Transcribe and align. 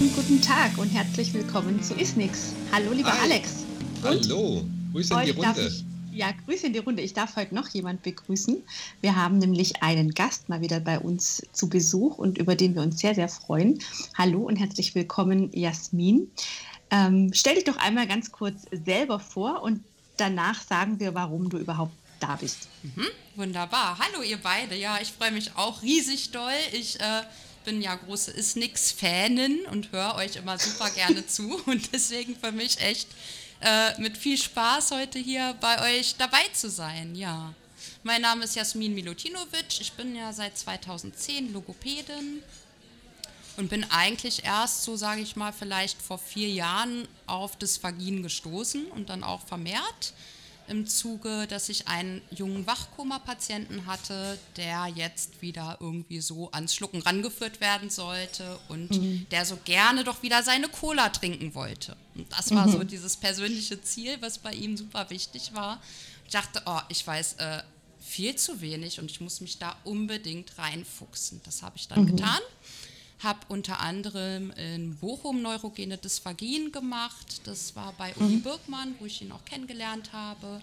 Guten 0.00 0.40
Tag 0.40 0.78
und 0.78 0.88
herzlich 0.88 1.34
willkommen 1.34 1.82
zu 1.82 1.92
Isnix. 1.94 2.54
Hallo, 2.72 2.92
lieber 2.92 3.12
Hi. 3.12 3.30
Alex. 3.30 3.66
Und 4.02 4.30
Hallo, 4.30 4.64
Grüße 4.92 5.12
in 5.12 5.26
die 5.26 5.30
Runde. 5.32 5.66
Ich, 5.66 5.84
ja, 6.10 6.32
Grüße 6.46 6.68
in 6.68 6.72
die 6.72 6.78
Runde. 6.78 7.02
Ich 7.02 7.12
darf 7.12 7.36
heute 7.36 7.54
noch 7.54 7.68
jemand 7.68 8.02
begrüßen. 8.02 8.62
Wir 9.02 9.14
haben 9.14 9.36
nämlich 9.36 9.82
einen 9.82 10.14
Gast 10.14 10.48
mal 10.48 10.62
wieder 10.62 10.80
bei 10.80 10.98
uns 10.98 11.42
zu 11.52 11.68
Besuch 11.68 12.16
und 12.16 12.38
über 12.38 12.54
den 12.56 12.74
wir 12.74 12.80
uns 12.80 12.98
sehr, 12.98 13.14
sehr 13.14 13.28
freuen. 13.28 13.78
Hallo 14.16 14.40
und 14.40 14.56
herzlich 14.56 14.94
willkommen, 14.94 15.50
Jasmin. 15.52 16.30
Ähm, 16.90 17.32
stell 17.34 17.56
dich 17.56 17.64
doch 17.64 17.76
einmal 17.76 18.06
ganz 18.06 18.32
kurz 18.32 18.62
selber 18.72 19.20
vor 19.20 19.62
und 19.62 19.84
danach 20.16 20.62
sagen 20.62 20.98
wir, 20.98 21.14
warum 21.14 21.50
du 21.50 21.58
überhaupt 21.58 21.92
da 22.20 22.36
bist. 22.36 22.68
Mhm, 22.84 23.06
wunderbar. 23.36 23.98
Hallo 23.98 24.22
ihr 24.22 24.38
beide. 24.38 24.76
Ja, 24.76 24.98
ich 25.02 25.12
freue 25.12 25.32
mich 25.32 25.54
auch 25.56 25.82
riesig 25.82 26.30
doll. 26.30 26.56
Ich 26.72 26.98
äh, 27.00 27.22
bin 27.64 27.82
ja 27.82 27.94
große 27.94 28.30
Isnix-Fanin 28.32 29.66
und 29.70 29.92
höre 29.92 30.14
euch 30.16 30.36
immer 30.36 30.58
super 30.58 30.90
gerne 30.90 31.26
zu. 31.26 31.60
Und 31.66 31.92
deswegen 31.92 32.36
für 32.36 32.52
mich 32.52 32.80
echt 32.80 33.08
äh, 33.60 34.00
mit 34.00 34.16
viel 34.16 34.38
Spaß 34.38 34.92
heute 34.92 35.18
hier 35.18 35.54
bei 35.60 35.98
euch 35.98 36.16
dabei 36.16 36.42
zu 36.52 36.70
sein. 36.70 37.14
Ja. 37.14 37.54
Mein 38.02 38.22
Name 38.22 38.44
ist 38.44 38.56
Jasmin 38.56 38.94
Milutinovic. 38.94 39.80
Ich 39.80 39.92
bin 39.92 40.16
ja 40.16 40.32
seit 40.32 40.56
2010 40.56 41.52
Logopädin 41.52 42.42
und 43.56 43.68
bin 43.68 43.84
eigentlich 43.90 44.44
erst, 44.44 44.84
so 44.84 44.96
sage 44.96 45.20
ich 45.20 45.36
mal, 45.36 45.52
vielleicht 45.52 46.00
vor 46.00 46.18
vier 46.18 46.48
Jahren 46.48 47.06
auf 47.26 47.56
Dysphagien 47.56 48.22
gestoßen 48.22 48.86
und 48.86 49.10
dann 49.10 49.22
auch 49.22 49.46
vermehrt 49.46 50.14
im 50.70 50.86
Zuge, 50.86 51.46
dass 51.48 51.68
ich 51.68 51.88
einen 51.88 52.22
jungen 52.30 52.66
Wachkoma-Patienten 52.66 53.86
hatte, 53.86 54.38
der 54.56 54.86
jetzt 54.94 55.42
wieder 55.42 55.76
irgendwie 55.80 56.20
so 56.20 56.50
ans 56.52 56.74
Schlucken 56.74 57.02
rangeführt 57.02 57.60
werden 57.60 57.90
sollte 57.90 58.58
und 58.68 58.88
der 59.32 59.44
so 59.44 59.58
gerne 59.64 60.04
doch 60.04 60.22
wieder 60.22 60.42
seine 60.42 60.68
Cola 60.68 61.08
trinken 61.10 61.54
wollte. 61.54 61.96
Und 62.14 62.32
das 62.32 62.52
war 62.52 62.68
so 62.68 62.84
dieses 62.84 63.16
persönliche 63.16 63.82
Ziel, 63.82 64.16
was 64.20 64.38
bei 64.38 64.52
ihm 64.52 64.76
super 64.76 65.10
wichtig 65.10 65.52
war. 65.54 65.82
Ich 66.24 66.32
dachte, 66.32 66.62
oh, 66.66 66.80
ich 66.88 67.04
weiß 67.06 67.34
äh, 67.34 67.62
viel 68.00 68.36
zu 68.36 68.60
wenig 68.60 69.00
und 69.00 69.10
ich 69.10 69.20
muss 69.20 69.40
mich 69.40 69.58
da 69.58 69.76
unbedingt 69.84 70.56
reinfuchsen. 70.56 71.40
Das 71.44 71.62
habe 71.62 71.76
ich 71.76 71.88
dann 71.88 72.06
getan 72.06 72.40
habe 73.22 73.40
unter 73.48 73.80
anderem 73.80 74.50
in 74.52 74.96
Bochum 74.96 75.42
neurogene 75.42 75.98
Dysphagien 75.98 76.72
gemacht. 76.72 77.42
Das 77.44 77.76
war 77.76 77.92
bei 77.98 78.14
Uli 78.16 78.36
Birkmann, 78.36 78.94
wo 78.98 79.06
ich 79.06 79.20
ihn 79.22 79.32
auch 79.32 79.44
kennengelernt 79.44 80.12
habe. 80.12 80.60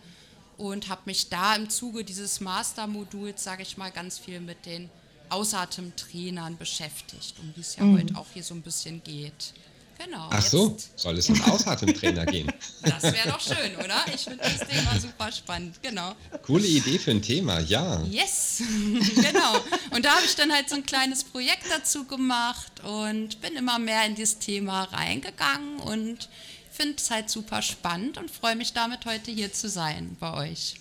Und 0.57 0.89
habe 0.89 1.01
mich 1.05 1.29
da 1.29 1.55
im 1.55 1.69
Zuge 1.69 2.03
dieses 2.03 2.41
Mastermoduls, 2.41 3.43
sage 3.43 3.61
ich 3.61 3.77
mal, 3.77 3.91
ganz 3.91 4.17
viel 4.17 4.39
mit 4.39 4.65
den 4.65 4.89
Außeratemtrainern 5.29 6.57
beschäftigt, 6.57 7.35
um 7.39 7.53
die 7.53 7.61
es 7.61 7.75
ja 7.75 7.83
heute 7.83 8.15
auch 8.17 8.25
hier 8.33 8.43
so 8.43 8.55
ein 8.55 8.63
bisschen 8.63 9.03
geht. 9.03 9.53
Genau. 9.97 10.29
Ach 10.31 10.41
so, 10.41 10.69
jetzt- 10.71 10.97
soll 10.99 11.17
es 11.17 11.29
um 11.29 11.41
Außeratemtrainer 11.41 12.25
gehen? 12.25 12.51
Das 12.83 13.03
wäre 13.03 13.29
doch 13.29 13.39
schön, 13.41 13.75
oder? 13.77 14.05
Ich 14.13 14.21
finde 14.21 14.37
das 14.43 14.59
Thema 14.67 14.99
super 14.99 15.31
spannend. 15.31 15.81
Genau. 15.81 16.13
Coole 16.43 16.65
Idee 16.67 16.97
für 16.99 17.11
ein 17.11 17.21
Thema, 17.21 17.59
ja. 17.59 18.01
Yes, 18.03 18.61
genau. 19.15 19.55
Und 19.91 20.05
da 20.05 20.11
habe 20.15 20.25
ich 20.25 20.35
dann 20.35 20.51
halt 20.53 20.69
so 20.69 20.75
ein 20.75 20.85
kleines 20.85 21.23
Projekt 21.23 21.63
dazu 21.71 22.05
gemacht 22.05 22.71
und 22.83 23.41
bin 23.41 23.55
immer 23.55 23.79
mehr 23.79 24.05
in 24.05 24.15
dieses 24.15 24.39
Thema 24.39 24.83
reingegangen 24.83 25.79
und 25.79 26.29
finde 26.71 26.95
es 26.97 27.09
halt 27.09 27.29
super 27.29 27.61
spannend 27.61 28.17
und 28.17 28.29
freue 28.29 28.55
mich 28.55 28.73
damit 28.73 29.05
heute 29.05 29.31
hier 29.31 29.51
zu 29.51 29.67
sein 29.67 30.15
bei 30.19 30.33
euch. 30.33 30.75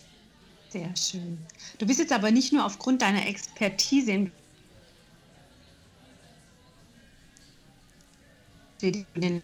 Sehr 0.69 0.95
schön. 0.97 1.39
Du 1.79 1.87
bist 1.87 1.99
jetzt 2.01 2.13
aber 2.13 2.31
nicht 2.31 2.53
nur 2.53 2.67
aufgrund 2.67 3.01
deiner 3.03 3.27
Expertise 3.27 4.11
in 4.11 4.33
in, 8.83 9.05
den 9.15 9.43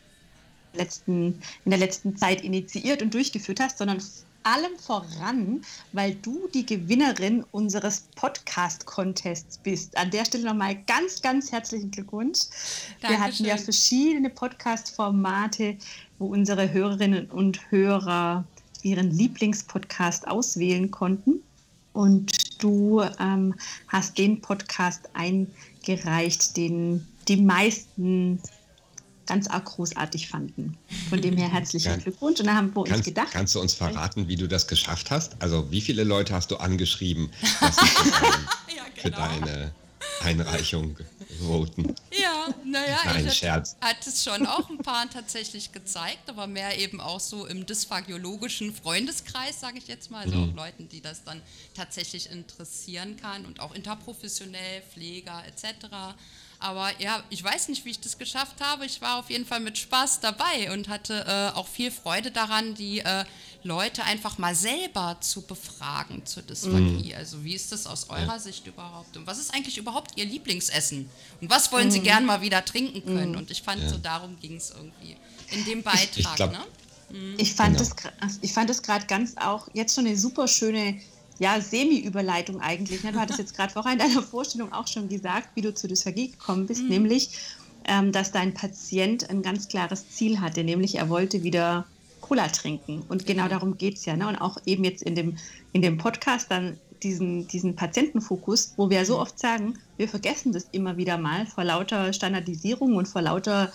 letzten, 0.75 1.41
in 1.65 1.70
der 1.70 1.78
letzten 1.78 2.16
Zeit 2.16 2.43
initiiert 2.43 3.03
und 3.03 3.15
durchgeführt 3.15 3.60
hast, 3.60 3.78
sondern 3.78 4.00
vor 4.00 4.25
allem 4.44 4.76
voran, 4.78 5.62
weil 5.93 6.15
du 6.16 6.48
die 6.53 6.66
Gewinnerin 6.66 7.44
unseres 7.53 8.06
Podcast-Contests 8.16 9.59
bist. 9.59 9.97
An 9.97 10.10
der 10.10 10.25
Stelle 10.25 10.44
nochmal 10.44 10.76
ganz, 10.87 11.22
ganz 11.22 11.53
herzlichen 11.53 11.91
Glückwunsch. 11.91 12.41
Wir 13.00 13.21
hatten 13.21 13.44
ja 13.44 13.50
Dankeschön. 13.50 13.65
verschiedene 13.65 14.31
Podcast-Formate, 14.31 15.76
wo 16.19 16.26
unsere 16.26 16.72
Hörerinnen 16.72 17.26
und 17.26 17.71
Hörer 17.71 18.44
ihren 18.82 19.10
Lieblingspodcast 19.10 20.26
auswählen 20.26 20.91
konnten. 20.91 21.42
Und 21.92 22.62
du 22.62 23.03
ähm, 23.21 23.54
hast 23.88 24.19
den 24.19 24.41
Podcast 24.41 25.09
eingereicht, 25.15 26.56
den 26.56 27.06
die 27.28 27.37
meisten 27.37 28.41
ganz 29.27 29.47
arg 29.49 29.65
großartig 29.65 30.28
fanden. 30.28 30.77
Von 31.09 31.21
dem 31.21 31.37
her 31.37 31.50
herzlichen. 31.50 31.99
Glückwunsch. 32.00 32.41
Und 32.41 32.47
da 32.47 32.55
haben 32.55 32.75
wir 32.75 32.81
uns 32.81 32.91
Kannst, 32.91 33.05
gedacht, 33.05 33.28
kannst 33.33 33.55
du 33.55 33.60
uns 33.60 33.75
verraten, 33.75 34.28
wie 34.28 34.37
du 34.37 34.49
das 34.49 34.66
geschafft 34.66 35.10
hast? 35.10 35.41
Also 35.41 35.71
wie 35.71 35.81
viele 35.81 36.05
Leute 36.05 36.34
hast 36.34 36.50
du 36.50 36.56
angeschrieben, 36.56 37.31
dass 37.60 37.77
sie 37.77 37.83
Ja, 38.77 38.83
für 39.00 39.10
deine 39.10 39.72
Einreichung 40.22 40.97
voten? 41.41 41.94
Ja, 42.12 42.49
naja, 42.65 42.97
Nein, 43.05 43.27
ich 43.27 43.34
Scherz. 43.34 43.77
hat, 43.81 43.97
hat 43.97 44.06
es 44.06 44.22
schon 44.22 44.47
auch 44.47 44.69
ein 44.71 44.78
paar 44.78 45.09
tatsächlich 45.10 45.72
gezeigt, 45.72 46.28
aber 46.28 46.47
mehr 46.47 46.78
eben 46.78 47.00
auch 47.00 47.19
so 47.21 47.47
im 47.47 47.66
dysphagiologischen 47.66 48.72
Freundeskreis, 48.75 49.60
sage 49.60 49.78
ich 49.78 49.89
jetzt 49.89 50.10
mal, 50.10 50.25
also 50.25 50.37
Mhm. 50.37 50.50
auch 50.50 50.54
Leuten, 50.56 50.89
die 50.89 51.00
das 51.00 51.25
dann 51.25 51.41
tatsächlich 51.75 52.31
interessieren 52.31 53.16
kann 53.16 53.44
und 53.47 53.60
auch 53.60 53.75
interprofessionell, 53.75 54.83
Pfleger 54.93 55.43
etc. 55.47 55.87
Aber 56.62 56.90
ja, 57.00 57.22
ich 57.28 57.42
weiß 57.42 57.68
nicht, 57.68 57.84
wie 57.84 57.90
ich 57.90 58.00
das 58.00 58.18
geschafft 58.18 58.60
habe. 58.60 58.86
Ich 58.86 59.00
war 59.00 59.18
auf 59.18 59.30
jeden 59.30 59.44
Fall 59.46 59.60
mit 59.60 59.76
Spaß 59.78 60.20
dabei 60.20 60.72
und 60.72 60.88
hatte 60.88 61.24
äh, 61.26 61.56
auch 61.56 61.66
viel 61.66 61.90
Freude 61.90 62.30
daran, 62.30 62.74
die 62.74 63.00
äh, 63.00 63.24
Leute 63.64 64.04
einfach 64.04 64.38
mal 64.38 64.54
selber 64.54 65.16
zu 65.20 65.42
befragen 65.42 66.24
zur 66.24 66.42
Mhm. 66.42 66.46
Dysphagie. 66.48 67.14
Also 67.14 67.44
wie 67.44 67.54
ist 67.54 67.72
das 67.72 67.86
aus 67.86 68.08
eurer 68.10 68.38
Sicht 68.40 68.66
überhaupt? 68.66 69.16
Und 69.16 69.26
was 69.26 69.38
ist 69.38 69.52
eigentlich 69.54 69.76
überhaupt 69.78 70.12
ihr 70.16 70.24
Lieblingsessen? 70.24 71.08
Und 71.40 71.50
was 71.50 71.70
wollen 71.72 71.90
sie 71.90 72.00
gern 72.00 72.24
mal 72.24 72.40
wieder 72.40 72.64
trinken 72.64 73.04
können? 73.04 73.36
Und 73.36 73.50
ich 73.50 73.62
fand, 73.62 73.88
so 73.88 73.98
darum 73.98 74.38
ging 74.40 74.56
es 74.56 74.70
irgendwie 74.70 75.16
in 75.50 75.64
dem 75.64 75.82
Beitrag. 75.82 76.36
glaub- 76.36 76.52
ne? 76.52 76.64
Ich 77.36 77.52
fand 77.54 77.76
Genau. 77.76 77.90
das, 78.22 78.38
ich 78.40 78.52
fand 78.54 78.70
das 78.70 78.82
gerade 78.82 79.06
ganz 79.06 79.36
auch 79.36 79.68
jetzt 79.74 79.94
schon 79.94 80.06
eine 80.06 80.16
super 80.16 80.48
schöne 80.48 80.98
ja, 81.42 81.60
Semi-Überleitung 81.60 82.60
eigentlich. 82.60 83.03
Ne? 83.03 83.10
Du 83.10 83.19
hattest 83.19 83.41
jetzt 83.41 83.56
gerade 83.56 83.72
vorher 83.72 83.94
in 83.94 83.98
deiner 83.98 84.22
Vorstellung 84.22 84.72
auch 84.72 84.86
schon 84.86 85.08
gesagt, 85.08 85.48
wie 85.56 85.60
du 85.60 85.75
zu 85.75 85.88
Dysphagie 85.88 86.30
gekommen 86.30 86.69
bist, 86.69 86.84
nämlich, 86.84 87.30
ähm, 87.84 88.12
dass 88.12 88.30
dein 88.30 88.54
Patient 88.54 89.28
ein 89.28 89.42
ganz 89.42 89.66
klares 89.66 90.08
Ziel 90.08 90.41
hatte, 90.41 90.62
nämlich 90.62 90.94
er 90.94 91.08
wollte 91.08 91.42
wieder 91.42 91.84
Cola 92.20 92.47
trinken. 92.47 93.03
Und 93.08 93.26
genau 93.26 93.48
darum 93.48 93.76
geht 93.76 93.97
es 93.97 94.04
ja. 94.04 94.14
Ne? 94.14 94.28
Und 94.28 94.36
auch 94.36 94.56
eben 94.66 94.84
jetzt 94.84 95.03
in 95.03 95.16
dem, 95.16 95.36
in 95.72 95.82
dem 95.82 95.98
Podcast 95.98 96.48
dann 96.48 96.78
diesen, 97.03 97.48
diesen 97.48 97.74
Patientenfokus, 97.74 98.74
wo 98.76 98.88
wir 98.88 98.98
ja 98.98 99.04
so 99.04 99.19
oft 99.19 99.36
sagen, 99.36 99.74
wir 99.97 100.09
vergessen 100.09 100.53
das 100.53 100.69
immer 100.70 100.97
wieder 100.97 101.19
mal 101.19 101.47
vor 101.47 101.64
lauter 101.64 102.12
Standardisierung 102.12 102.94
und 102.94 103.09
vor 103.09 103.22
lauter 103.22 103.72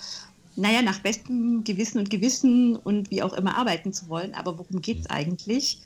naja, 0.58 0.82
nach 0.82 0.98
bestem 0.98 1.62
Gewissen 1.62 1.98
und 1.98 2.10
Gewissen 2.10 2.74
und 2.74 3.10
wie 3.12 3.22
auch 3.22 3.32
immer 3.32 3.56
arbeiten 3.56 3.92
zu 3.92 4.08
wollen. 4.08 4.34
Aber 4.34 4.58
worum 4.58 4.82
geht 4.82 5.00
es 5.00 5.06
eigentlich? 5.06 5.78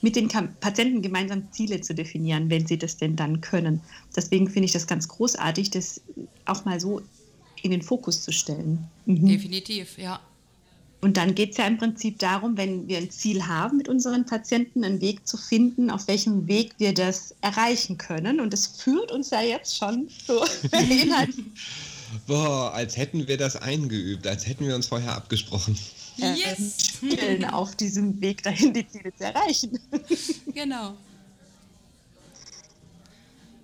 Mit 0.00 0.16
den 0.16 0.28
Patienten 0.28 1.02
gemeinsam 1.02 1.52
Ziele 1.52 1.80
zu 1.82 1.94
definieren, 1.94 2.48
wenn 2.48 2.66
sie 2.66 2.78
das 2.78 2.96
denn 2.96 3.16
dann 3.16 3.42
können. 3.42 3.80
Deswegen 4.16 4.48
finde 4.48 4.64
ich 4.64 4.72
das 4.72 4.86
ganz 4.86 5.08
großartig, 5.08 5.70
das 5.70 6.00
auch 6.46 6.64
mal 6.64 6.80
so 6.80 7.02
in 7.62 7.70
den 7.70 7.82
Fokus 7.82 8.22
zu 8.22 8.32
stellen. 8.32 8.84
Mhm. 9.04 9.26
Definitiv, 9.26 9.98
ja. 9.98 10.20
Und 11.02 11.18
dann 11.18 11.34
geht 11.34 11.50
es 11.50 11.58
ja 11.58 11.66
im 11.66 11.76
Prinzip 11.76 12.18
darum, 12.18 12.56
wenn 12.56 12.88
wir 12.88 12.96
ein 12.96 13.10
Ziel 13.10 13.46
haben 13.46 13.76
mit 13.76 13.90
unseren 13.90 14.24
Patienten, 14.24 14.84
einen 14.84 15.02
Weg 15.02 15.28
zu 15.28 15.36
finden, 15.36 15.90
auf 15.90 16.08
welchem 16.08 16.48
Weg 16.48 16.72
wir 16.78 16.94
das 16.94 17.34
erreichen 17.42 17.98
können. 17.98 18.40
Und 18.40 18.54
das 18.54 18.66
führt 18.66 19.12
uns 19.12 19.28
ja 19.28 19.42
jetzt 19.42 19.76
schon 19.76 20.08
so 20.26 20.42
inhaltlich 20.72 21.44
Boah, 22.26 22.72
als 22.72 22.96
hätten 22.96 23.26
wir 23.28 23.36
das 23.36 23.56
eingeübt, 23.56 24.26
als 24.26 24.46
hätten 24.46 24.66
wir 24.66 24.74
uns 24.74 24.86
vorher 24.86 25.14
abgesprochen. 25.14 25.78
Yes! 26.16 26.86
spielen 26.86 27.44
auf 27.44 27.74
diesem 27.76 28.20
Weg 28.20 28.42
dahin, 28.42 28.72
die 28.72 28.86
Ziele 28.86 29.14
zu 29.14 29.24
erreichen. 29.24 29.78
genau. 30.54 30.96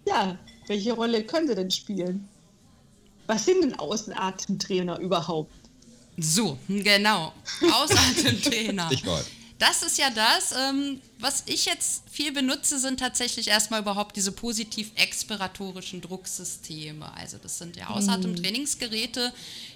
Ja, 0.07 0.37
welche 0.67 0.93
Rolle 0.93 1.25
können 1.25 1.49
sie 1.49 1.55
denn 1.55 1.71
spielen? 1.71 2.29
Was 3.27 3.45
sind 3.45 3.63
denn 3.63 3.75
Außenatemtrainer 3.79 4.99
überhaupt? 4.99 5.53
So, 6.19 6.59
genau. 6.69 7.33
Außeratemtrainer. 7.63 8.87
Stichwort. 8.87 9.27
Das 9.61 9.83
ist 9.83 9.99
ja 9.99 10.09
das, 10.09 10.53
ähm, 10.53 11.03
was 11.19 11.43
ich 11.45 11.67
jetzt 11.67 12.05
viel 12.11 12.33
benutze, 12.33 12.79
sind 12.79 12.99
tatsächlich 12.99 13.49
erstmal 13.49 13.83
überhaupt 13.83 14.17
diese 14.17 14.33
positiv-expiratorischen 14.33 16.01
Drucksysteme. 16.01 17.13
Also 17.15 17.37
das 17.37 17.59
sind 17.59 17.77
ja 17.77 17.89
Außeratemtrainingsgeräte, 17.89 19.35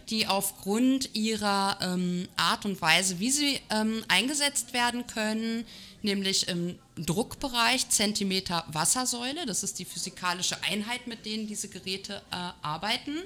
die 0.09 0.27
aufgrund 0.27 1.15
ihrer 1.15 1.77
ähm, 1.83 2.27
Art 2.35 2.65
und 2.65 2.81
Weise, 2.81 3.21
wie 3.21 3.31
sie 3.31 3.61
ähm, 3.69 4.03
eingesetzt 4.09 4.73
werden 4.73 5.07
können, 5.07 5.67
nämlich 6.01 6.49
im 6.49 6.79
Druckbereich 6.97 7.91
Zentimeter 7.91 8.65
Wassersäule, 8.69 9.45
das 9.45 9.63
ist 9.63 9.79
die 9.79 9.85
physikalische 9.85 10.57
Einheit, 10.63 11.07
mit 11.07 11.27
denen 11.27 11.47
diese 11.47 11.69
Geräte 11.69 12.23
äh, 12.31 12.37
arbeiten, 12.63 13.19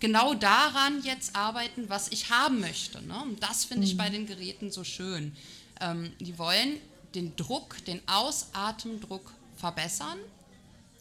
genau 0.00 0.32
daran 0.32 1.02
jetzt 1.02 1.36
arbeiten, 1.36 1.90
was 1.90 2.08
ich 2.08 2.30
haben 2.30 2.60
möchte. 2.60 3.02
Ne? 3.02 3.20
Und 3.24 3.42
das 3.42 3.66
finde 3.66 3.86
ich 3.86 3.98
bei 3.98 4.08
den 4.08 4.26
Geräten 4.26 4.70
so 4.70 4.84
schön. 4.84 5.36
Ähm, 5.80 6.12
die 6.20 6.38
wollen 6.38 6.80
den 7.14 7.34
Druck, 7.36 7.84
den 7.86 8.00
Ausatemdruck 8.06 9.32
verbessern. 9.56 10.18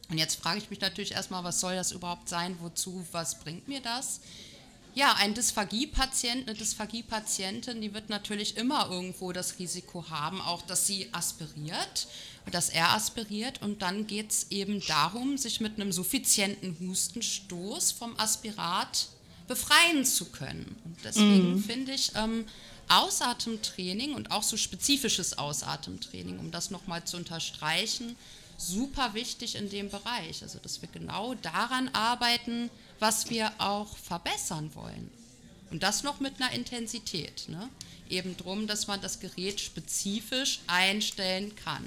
Und 0.09 0.17
jetzt 0.17 0.35
frage 0.35 0.59
ich 0.59 0.69
mich 0.69 0.79
natürlich 0.79 1.11
erstmal, 1.11 1.43
was 1.43 1.59
soll 1.59 1.75
das 1.75 1.91
überhaupt 1.91 2.29
sein? 2.29 2.57
Wozu? 2.61 3.05
Was 3.11 3.39
bringt 3.39 3.67
mir 3.67 3.81
das? 3.81 4.21
Ja, 4.97 5.13
ein 5.19 5.35
Dysphagie-Patient, 5.35 6.47
eine 6.47 6.57
Dysphagie-Patientin, 6.57 7.81
die 7.81 7.93
wird 7.93 8.09
natürlich 8.09 8.57
immer 8.57 8.89
irgendwo 8.89 9.31
das 9.31 9.59
Risiko 9.59 10.09
haben, 10.09 10.41
auch 10.41 10.63
dass 10.63 10.87
sie 10.87 11.13
aspiriert, 11.13 12.07
dass 12.51 12.69
er 12.69 12.93
aspiriert. 12.95 13.61
Und 13.61 13.83
dann 13.83 14.07
geht 14.07 14.31
es 14.31 14.47
eben 14.49 14.81
darum, 14.87 15.37
sich 15.37 15.61
mit 15.61 15.75
einem 15.75 15.91
suffizienten 15.91 16.77
Hustenstoß 16.79 17.91
vom 17.91 18.17
Aspirat 18.17 19.09
befreien 19.47 20.03
zu 20.03 20.25
können. 20.31 20.75
Und 20.83 20.97
deswegen 21.03 21.53
mhm. 21.53 21.63
finde 21.63 21.91
ich 21.91 22.13
ähm, 22.15 22.45
Ausatemtraining 22.89 24.13
und 24.13 24.31
auch 24.31 24.43
so 24.43 24.57
spezifisches 24.57 25.37
Ausatemtraining, 25.37 26.39
um 26.39 26.51
das 26.51 26.71
nochmal 26.71 27.03
zu 27.03 27.17
unterstreichen, 27.17 28.15
super 28.57 29.13
wichtig 29.13 29.55
in 29.55 29.69
dem 29.69 29.89
Bereich. 29.89 30.41
Also, 30.41 30.59
dass 30.59 30.81
wir 30.81 30.89
genau 30.89 31.35
daran 31.35 31.89
arbeiten, 31.93 32.69
was 32.99 33.29
wir 33.29 33.51
auch 33.57 33.95
verbessern 33.97 34.71
wollen. 34.73 35.11
Und 35.69 35.83
das 35.83 36.03
noch 36.03 36.19
mit 36.19 36.41
einer 36.41 36.51
Intensität. 36.53 37.49
Ne? 37.49 37.69
Eben 38.09 38.37
darum, 38.37 38.67
dass 38.67 38.87
man 38.87 39.01
das 39.01 39.19
Gerät 39.19 39.59
spezifisch 39.59 40.61
einstellen 40.67 41.55
kann. 41.55 41.83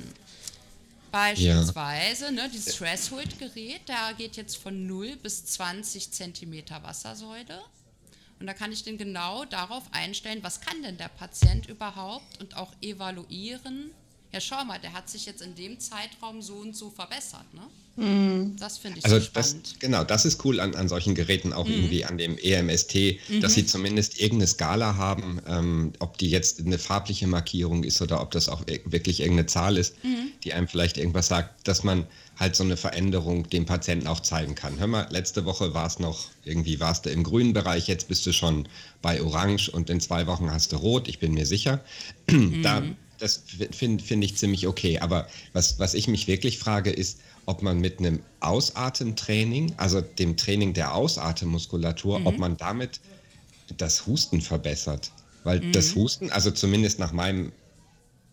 Beispielsweise, 1.11 2.27
ja. 2.27 2.31
ne, 2.31 2.51
dieses 2.53 2.77
Threshold-Gerät, 2.77 3.81
da 3.87 4.13
geht 4.13 4.37
jetzt 4.37 4.57
von 4.57 4.87
0 4.87 5.17
bis 5.17 5.45
20 5.45 6.13
cm 6.13 6.63
Wassersäule. 6.83 7.61
Und 8.41 8.47
da 8.47 8.55
kann 8.55 8.73
ich 8.73 8.83
den 8.83 8.97
genau 8.97 9.45
darauf 9.45 9.83
einstellen, 9.93 10.39
was 10.43 10.63
kann 10.63 10.83
denn 10.83 10.97
der 10.97 11.09
Patient 11.09 11.69
überhaupt 11.69 12.41
und 12.41 12.57
auch 12.57 12.73
evaluieren. 12.81 13.91
Ja, 14.33 14.41
schau 14.41 14.65
mal, 14.65 14.79
der 14.79 14.95
hat 14.95 15.11
sich 15.11 15.27
jetzt 15.27 15.43
in 15.43 15.55
dem 15.57 15.79
Zeitraum 15.79 16.41
so 16.41 16.55
und 16.55 16.75
so 16.75 16.89
verbessert. 16.89 17.45
Ne? 17.53 17.63
Mhm. 18.03 18.57
Das 18.59 18.79
finde 18.79 18.99
ich 18.99 19.05
also 19.05 19.19
so 19.19 19.25
spannend. 19.25 19.73
Das, 19.73 19.79
genau, 19.79 20.05
das 20.05 20.25
ist 20.25 20.43
cool 20.45 20.61
an, 20.61 20.75
an 20.75 20.89
solchen 20.89 21.15
Geräten, 21.15 21.53
auch 21.53 21.67
mhm. 21.67 21.75
irgendwie 21.75 22.05
an 22.07 22.17
dem 22.17 22.39
EMST, 22.39 23.19
mhm. 23.29 23.41
dass 23.41 23.55
sie 23.55 23.67
zumindest 23.67 24.19
irgendeine 24.19 24.47
Skala 24.47 24.97
haben, 24.97 25.43
ähm, 25.47 25.93
ob 25.99 26.17
die 26.17 26.31
jetzt 26.31 26.61
eine 26.61 26.79
farbliche 26.79 27.27
Markierung 27.27 27.85
ist 27.85 28.01
oder 28.01 28.23
ob 28.23 28.31
das 28.31 28.49
auch 28.49 28.63
wirklich 28.85 29.21
irgendeine 29.21 29.47
Zahl 29.47 29.77
ist, 29.77 30.03
mhm. 30.03 30.31
die 30.45 30.55
einem 30.55 30.69
vielleicht 30.69 30.97
irgendwas 30.97 31.27
sagt, 31.27 31.69
dass 31.69 31.83
man 31.83 32.07
halt 32.41 32.57
so 32.57 32.65
eine 32.65 32.79
Veränderung 32.79 33.49
dem 33.51 33.67
Patienten 33.67 34.07
auch 34.07 34.21
zeigen 34.21 34.55
kann. 34.55 34.79
Hör 34.79 34.87
mal, 34.87 35.07
letzte 35.11 35.45
Woche 35.45 35.75
war 35.75 35.87
es 35.87 35.99
noch, 35.99 36.29
irgendwie 36.43 36.81
warst 36.81 37.05
du 37.05 37.11
im 37.11 37.23
grünen 37.23 37.53
Bereich, 37.53 37.87
jetzt 37.87 38.09
bist 38.09 38.25
du 38.25 38.33
schon 38.33 38.67
bei 39.03 39.23
Orange 39.23 39.69
und 39.69 39.91
in 39.91 40.01
zwei 40.01 40.27
Wochen 40.27 40.51
hast 40.51 40.73
du 40.73 40.77
Rot, 40.77 41.07
ich 41.07 41.19
bin 41.19 41.35
mir 41.35 41.45
sicher. 41.45 41.85
da, 42.63 42.81
mhm. 42.81 42.97
das 43.19 43.45
finde 43.73 44.03
find 44.03 44.25
ich 44.25 44.37
ziemlich 44.37 44.67
okay. 44.67 44.99
Aber 45.01 45.29
was, 45.53 45.79
was 45.79 45.93
ich 45.93 46.09
mich 46.09 46.27
wirklich 46.27 46.59
frage, 46.59 46.91
ist, 46.91 47.21
ob 47.45 47.61
man 47.63 47.79
mit 47.79 47.99
einem 47.99 48.21
Ausatemtraining, 48.41 49.75
also 49.77 50.01
dem 50.01 50.39
Training 50.39 50.73
der 50.73 50.95
Ausatemmuskulatur, 50.95 52.21
mhm. 52.21 52.27
ob 52.27 52.39
man 52.39 52.57
damit 52.57 53.01
das 53.77 54.07
Husten 54.07 54.41
verbessert. 54.41 55.13
Weil 55.45 55.61
mhm. 55.61 55.73
das 55.73 55.95
Husten, 55.95 56.31
also 56.31 56.51
zumindest 56.51 56.99
nach 56.99 57.13
meinem 57.13 57.53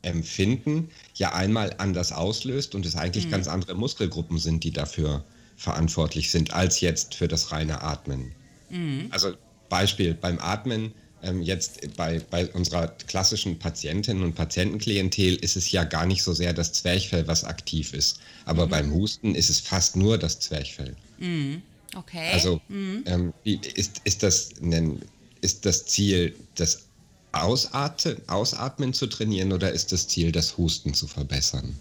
Empfinden, 0.08 0.90
ja 1.16 1.34
einmal 1.34 1.74
anders 1.78 2.12
auslöst 2.12 2.76
und 2.76 2.86
es 2.86 2.96
eigentlich 2.96 3.28
mhm. 3.28 3.32
ganz 3.32 3.48
andere 3.48 3.76
Muskelgruppen 3.76 4.38
sind, 4.38 4.64
die 4.64 4.72
dafür 4.72 5.24
verantwortlich 5.56 6.32
sind, 6.32 6.54
als 6.54 6.82
jetzt 6.82 7.16
für 7.16 7.28
das 7.28 7.52
reine 7.52 7.82
Atmen. 7.82 8.32
Mhm. 8.70 9.08
Also 9.10 9.34
Beispiel 9.70 10.14
beim 10.14 10.40
Atmen 10.40 10.94
ähm, 11.24 11.42
jetzt 11.42 11.96
bei, 11.96 12.20
bei 12.30 12.48
unserer 12.48 12.88
klassischen 13.08 13.58
Patientinnen 13.58 14.24
und 14.24 14.36
Patientenklientel 14.36 15.36
ist 15.36 15.58
es 15.58 15.72
ja 15.72 15.84
gar 15.84 16.06
nicht 16.06 16.24
so 16.24 16.34
sehr 16.34 16.54
das 16.54 16.74
Zwerchfell, 16.74 17.28
was 17.28 17.44
aktiv 17.44 17.94
ist. 17.94 18.20
Aber 18.46 18.68
mhm. 18.68 18.70
beim 18.70 18.94
Husten 18.94 19.36
ist 19.36 19.50
es 19.50 19.60
fast 19.60 19.96
nur 19.96 20.18
das 20.18 20.40
Zwerchfell. 20.40 20.96
Mhm. 21.18 21.62
Okay. 21.96 22.30
Also 22.34 22.62
mhm. 22.68 23.04
ähm, 23.08 23.34
ist, 23.44 24.02
ist, 24.04 24.22
das 24.22 24.52
ein, 24.62 25.02
ist 25.42 25.66
das 25.66 25.86
Ziel, 25.86 26.36
das 26.56 26.87
Ausatmen, 27.44 28.22
Ausatmen 28.28 28.94
zu 28.94 29.08
trainieren 29.08 29.52
oder 29.52 29.72
ist 29.72 29.92
das 29.92 30.08
Ziel, 30.08 30.32
das 30.32 30.58
Husten 30.58 30.94
zu 30.94 31.08
verbessern? 31.08 31.78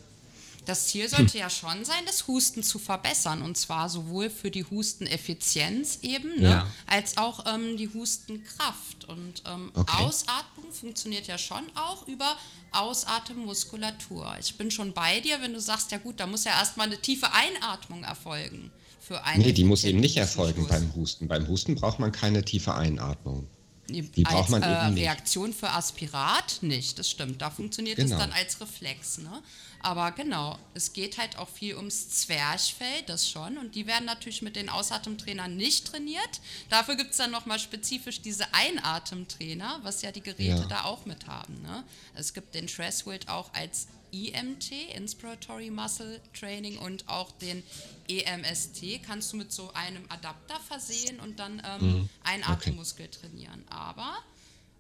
Das 0.67 0.89
Ziel 0.89 1.09
sollte 1.09 1.39
ja 1.39 1.49
schon 1.49 1.85
sein, 1.85 2.03
das 2.07 2.27
Husten 2.27 2.65
zu 2.65 2.81
verbessern 2.81 3.43
und 3.43 3.57
zwar 3.57 3.89
sowohl 3.89 4.29
für 4.29 4.51
die 4.51 4.65
Husteneffizienz 4.65 6.01
eben, 6.03 6.41
ne, 6.41 6.49
ja. 6.49 6.67
als 6.87 7.19
auch 7.19 7.45
ähm, 7.47 7.77
die 7.77 7.89
Hustenkraft. 7.89 9.05
Und 9.07 9.45
ähm, 9.47 9.71
okay. 9.75 10.03
Ausatmung 10.03 10.73
funktioniert 10.73 11.29
ja 11.29 11.39
schon 11.39 11.63
auch 11.77 12.09
über 12.09 12.37
Ausatemmmuskulatur. 12.73 14.35
Ich 14.41 14.59
bin 14.59 14.73
schon 14.73 14.93
bei 14.93 15.21
dir, 15.21 15.41
wenn 15.41 15.53
du 15.53 15.61
sagst, 15.61 15.93
ja 15.93 15.99
gut, 15.99 16.19
da 16.19 16.27
muss 16.27 16.43
ja 16.43 16.59
erstmal 16.59 16.89
eine 16.89 17.01
tiefe 17.01 17.29
Einatmung 17.33 18.03
erfolgen. 18.03 18.73
Für 19.01 19.23
einen 19.23 19.45
nee, 19.45 19.53
die 19.53 19.63
muss 19.63 19.85
eben 19.85 20.01
nicht 20.01 20.17
erfolgen 20.17 20.67
beim 20.67 20.93
Husten. 20.97 21.29
Beim 21.29 21.47
Husten 21.47 21.77
braucht 21.77 22.01
man 22.01 22.11
keine 22.11 22.45
tiefe 22.45 22.75
Einatmung. 22.75 23.47
Die 23.89 24.23
braucht 24.23 24.51
man 24.51 24.63
äh, 24.63 24.87
eben 24.87 24.95
nicht. 24.95 25.05
Reaktion 25.05 25.53
für 25.53 25.71
Aspirat 25.71 26.59
nicht, 26.63 26.99
das 26.99 27.11
stimmt. 27.11 27.41
Da 27.41 27.51
funktioniert 27.51 27.99
es 27.99 28.07
genau. 28.07 28.19
dann 28.19 28.33
als 28.33 28.61
Reflex. 28.61 29.19
Ne? 29.19 29.43
Aber 29.87 30.11
genau, 30.11 30.59
es 30.75 30.95
geht 30.95 31.17
halt 31.17 31.39
auch 31.39 31.49
viel 31.49 31.77
ums 31.77 32.09
Zwerchfell, 32.09 33.03
das 33.07 33.31
schon. 33.31 33.57
Und 33.57 33.77
die 33.77 33.87
werden 33.87 34.05
natürlich 34.05 34.43
mit 34.43 34.57
den 34.57 34.69
Ausatemtrainern 34.69 35.57
nicht 35.57 35.87
trainiert. 35.87 36.41
Dafür 36.71 36.97
gibt 36.97 37.13
es 37.13 37.19
dann 37.19 37.31
nochmal 37.31 37.61
spezifisch 37.61 38.21
diese 38.21 38.53
Einatemtrainer, 38.53 39.79
was 39.85 40.03
ja 40.03 40.11
die 40.11 40.23
Geräte 40.23 40.63
ja. 40.63 40.67
da 40.67 40.85
auch 40.87 41.07
mit 41.07 41.29
haben. 41.29 41.63
Ne? 41.63 41.85
Es 42.17 42.35
gibt 42.35 42.57
den 42.57 42.67
Threshold 42.67 43.29
auch 43.29 43.55
als 43.55 43.87
IMT, 44.11 44.73
Inspiratory 44.97 45.71
Muscle 45.71 46.21
Training, 46.37 46.79
und 46.79 47.09
auch 47.09 47.31
den 47.31 47.63
EMST 48.09 49.05
kannst 49.07 49.33
du 49.33 49.37
mit 49.37 49.53
so 49.53 49.73
einem 49.73 50.05
Adapter 50.09 50.59
versehen 50.67 51.21
und 51.21 51.39
dann 51.39 51.63
ähm, 51.65 51.87
mhm. 51.87 52.09
einen 52.25 52.43
Atemmuskel 52.43 53.07
okay. 53.07 53.19
trainieren. 53.21 53.63
Aber 53.71 54.17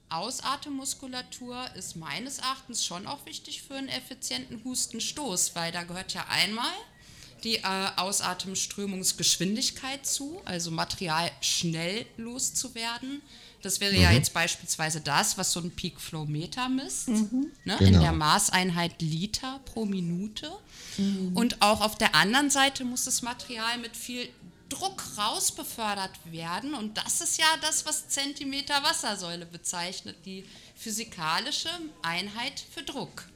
Ausatemmuskulatur 0.08 1.68
ist 1.74 1.96
meines 1.96 2.38
Erachtens 2.38 2.84
schon 2.84 3.06
auch 3.06 3.24
wichtig 3.26 3.62
für 3.62 3.74
einen 3.74 3.88
effizienten 3.88 4.62
Hustenstoß, 4.64 5.54
weil 5.54 5.72
da 5.72 5.82
gehört 5.82 6.14
ja 6.14 6.24
einmal 6.28 6.72
die 7.44 7.56
äh, 7.56 7.90
Ausatemströmungsgeschwindigkeit 7.96 10.06
zu, 10.06 10.40
also 10.44 10.70
Material 10.70 11.30
schnell 11.40 12.06
loszuwerden. 12.16 13.20
Das 13.62 13.80
wäre 13.80 13.94
mhm. 13.94 14.02
ja 14.02 14.12
jetzt 14.12 14.32
beispielsweise 14.32 15.00
das, 15.00 15.36
was 15.38 15.52
so 15.52 15.60
ein 15.60 15.70
Peak 15.70 16.00
Flow 16.00 16.24
Meter 16.24 16.68
misst, 16.68 17.08
mhm. 17.08 17.52
ne, 17.64 17.76
genau. 17.78 17.96
in 17.96 18.00
der 18.00 18.12
Maßeinheit 18.12 19.02
Liter 19.02 19.60
pro 19.64 19.86
Minute. 19.86 20.50
Mhm. 20.98 21.36
Und 21.36 21.62
auch 21.62 21.80
auf 21.80 21.96
der 21.96 22.14
anderen 22.14 22.50
Seite 22.50 22.84
muss 22.84 23.04
das 23.04 23.22
Material 23.22 23.78
mit 23.78 23.96
viel 23.96 24.28
Druck 24.68 25.02
rausbefördert 25.16 26.12
werden. 26.30 26.74
Und 26.74 26.96
das 26.98 27.20
ist 27.20 27.38
ja 27.38 27.46
das, 27.62 27.86
was 27.86 28.08
Zentimeter 28.08 28.82
Wassersäule 28.82 29.46
bezeichnet, 29.46 30.16
die 30.24 30.44
physikalische 30.74 31.70
Einheit 32.02 32.64
für 32.74 32.82
Druck. 32.82 33.26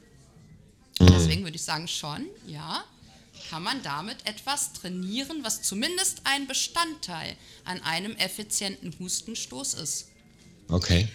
Mhm. 0.99 1.07
Deswegen 1.07 1.43
würde 1.43 1.55
ich 1.55 1.63
sagen, 1.63 1.87
schon, 1.87 2.27
ja, 2.47 2.83
kann 3.49 3.63
man 3.63 3.81
damit 3.81 4.25
etwas 4.25 4.73
trainieren, 4.73 5.43
was 5.43 5.61
zumindest 5.61 6.21
ein 6.25 6.47
Bestandteil 6.47 7.35
an 7.65 7.81
einem 7.81 8.15
effizienten 8.17 8.93
Hustenstoß 8.99 9.75
ist. 9.75 10.07
Okay. 10.67 11.07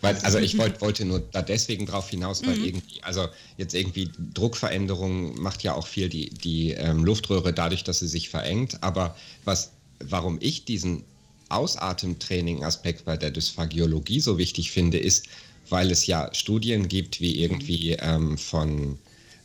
Weil, 0.00 0.16
also 0.18 0.38
ich 0.38 0.56
wollt, 0.58 0.80
wollte 0.80 1.04
nur 1.04 1.20
da 1.20 1.42
deswegen 1.42 1.86
drauf 1.86 2.08
hinaus, 2.10 2.44
weil 2.46 2.56
mhm. 2.56 2.64
irgendwie, 2.64 3.02
also 3.02 3.28
jetzt 3.56 3.74
irgendwie 3.74 4.10
Druckveränderung 4.34 5.40
macht 5.40 5.62
ja 5.62 5.74
auch 5.74 5.86
viel 5.86 6.08
die, 6.08 6.30
die 6.30 6.72
ähm, 6.72 7.04
Luftröhre 7.04 7.52
dadurch, 7.52 7.84
dass 7.84 8.00
sie 8.00 8.08
sich 8.08 8.28
verengt. 8.28 8.82
Aber 8.82 9.16
was, 9.44 9.72
warum 10.00 10.38
ich 10.40 10.64
diesen 10.64 11.04
Ausatemtraining-Aspekt 11.50 13.04
bei 13.04 13.16
der 13.16 13.30
Dysphagiologie 13.30 14.20
so 14.20 14.38
wichtig 14.38 14.70
finde, 14.70 14.98
ist, 14.98 15.26
weil 15.68 15.90
es 15.90 16.06
ja 16.06 16.32
Studien 16.32 16.88
gibt, 16.88 17.20
wie 17.20 17.42
irgendwie 17.42 17.92
ähm, 17.92 18.38
von 18.38 18.98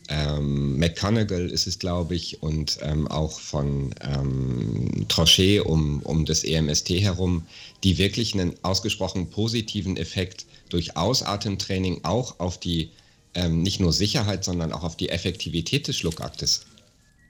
ähm, 0.08 0.78
McConaughey 0.78 1.50
ist 1.50 1.66
es, 1.66 1.78
glaube 1.78 2.14
ich, 2.14 2.42
und 2.42 2.78
ähm, 2.82 3.08
auch 3.08 3.40
von 3.40 3.94
ähm, 4.00 5.06
Trochet 5.08 5.60
um, 5.60 6.00
um 6.02 6.24
das 6.24 6.44
EMST 6.44 6.90
herum, 6.90 7.46
die 7.82 7.98
wirklich 7.98 8.34
einen 8.34 8.54
ausgesprochen 8.62 9.30
positiven 9.30 9.96
Effekt 9.96 10.46
durch 10.68 10.96
Ausatemtraining 10.96 12.00
auch 12.04 12.38
auf 12.38 12.58
die 12.58 12.90
ähm, 13.34 13.62
nicht 13.62 13.80
nur 13.80 13.92
Sicherheit, 13.92 14.44
sondern 14.44 14.72
auch 14.72 14.82
auf 14.82 14.96
die 14.96 15.10
Effektivität 15.10 15.88
des 15.88 15.96
Schluckaktes 15.96 16.66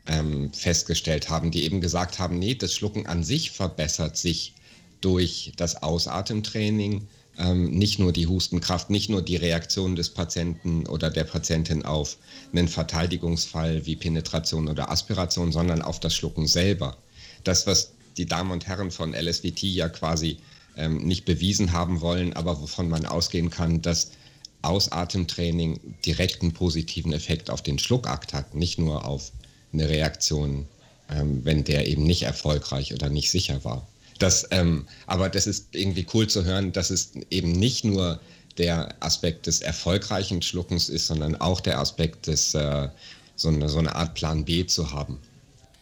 ähm, 0.06 0.52
festgestellt 0.52 1.28
haben, 1.30 1.50
die 1.50 1.64
eben 1.64 1.80
gesagt 1.80 2.18
haben, 2.18 2.38
nee, 2.38 2.54
das 2.54 2.74
Schlucken 2.74 3.06
an 3.06 3.24
sich 3.24 3.50
verbessert 3.50 4.16
sich 4.16 4.52
durch 5.00 5.52
das 5.56 5.82
Ausatemtraining 5.82 7.08
ähm, 7.38 7.70
nicht 7.70 7.98
nur 7.98 8.12
die 8.12 8.26
Hustenkraft, 8.26 8.90
nicht 8.90 9.10
nur 9.10 9.22
die 9.22 9.36
Reaktion 9.36 9.96
des 9.96 10.10
Patienten 10.10 10.86
oder 10.86 11.10
der 11.10 11.24
Patientin 11.24 11.84
auf 11.84 12.16
einen 12.52 12.68
Verteidigungsfall 12.68 13.84
wie 13.86 13.96
Penetration 13.96 14.68
oder 14.68 14.90
Aspiration, 14.90 15.52
sondern 15.52 15.82
auf 15.82 16.00
das 16.00 16.14
Schlucken 16.14 16.46
selber. 16.46 16.96
Das, 17.44 17.66
was 17.66 17.92
die 18.16 18.26
Damen 18.26 18.50
und 18.50 18.66
Herren 18.66 18.90
von 18.90 19.14
LSVT 19.14 19.62
ja 19.64 19.88
quasi 19.88 20.38
ähm, 20.76 20.98
nicht 21.06 21.24
bewiesen 21.24 21.72
haben 21.72 22.00
wollen, 22.00 22.32
aber 22.32 22.60
wovon 22.60 22.88
man 22.88 23.06
ausgehen 23.06 23.50
kann, 23.50 23.82
dass 23.82 24.12
Ausatemtraining 24.62 25.78
direkt 26.04 26.42
einen 26.42 26.52
positiven 26.52 27.12
Effekt 27.12 27.50
auf 27.50 27.62
den 27.62 27.78
Schluckakt 27.78 28.32
hat, 28.32 28.54
nicht 28.54 28.78
nur 28.78 29.04
auf 29.04 29.30
eine 29.72 29.88
Reaktion, 29.88 30.66
ähm, 31.10 31.44
wenn 31.44 31.64
der 31.64 31.86
eben 31.86 32.04
nicht 32.04 32.22
erfolgreich 32.22 32.94
oder 32.94 33.08
nicht 33.10 33.30
sicher 33.30 33.62
war. 33.64 33.86
Das, 34.18 34.46
ähm, 34.50 34.86
aber 35.06 35.28
das 35.28 35.46
ist 35.46 35.68
irgendwie 35.72 36.06
cool 36.14 36.26
zu 36.26 36.44
hören, 36.44 36.72
dass 36.72 36.90
es 36.90 37.12
eben 37.30 37.52
nicht 37.52 37.84
nur 37.84 38.20
der 38.58 38.94
Aspekt 39.00 39.46
des 39.46 39.60
erfolgreichen 39.60 40.42
Schluckens 40.42 40.88
ist, 40.88 41.06
sondern 41.06 41.36
auch 41.36 41.60
der 41.60 41.78
Aspekt 41.78 42.26
des, 42.26 42.54
äh, 42.54 42.88
so, 43.34 43.48
eine, 43.48 43.68
so 43.68 43.78
eine 43.78 43.94
Art 43.94 44.14
Plan 44.14 44.44
B 44.44 44.66
zu 44.66 44.92
haben. 44.92 45.18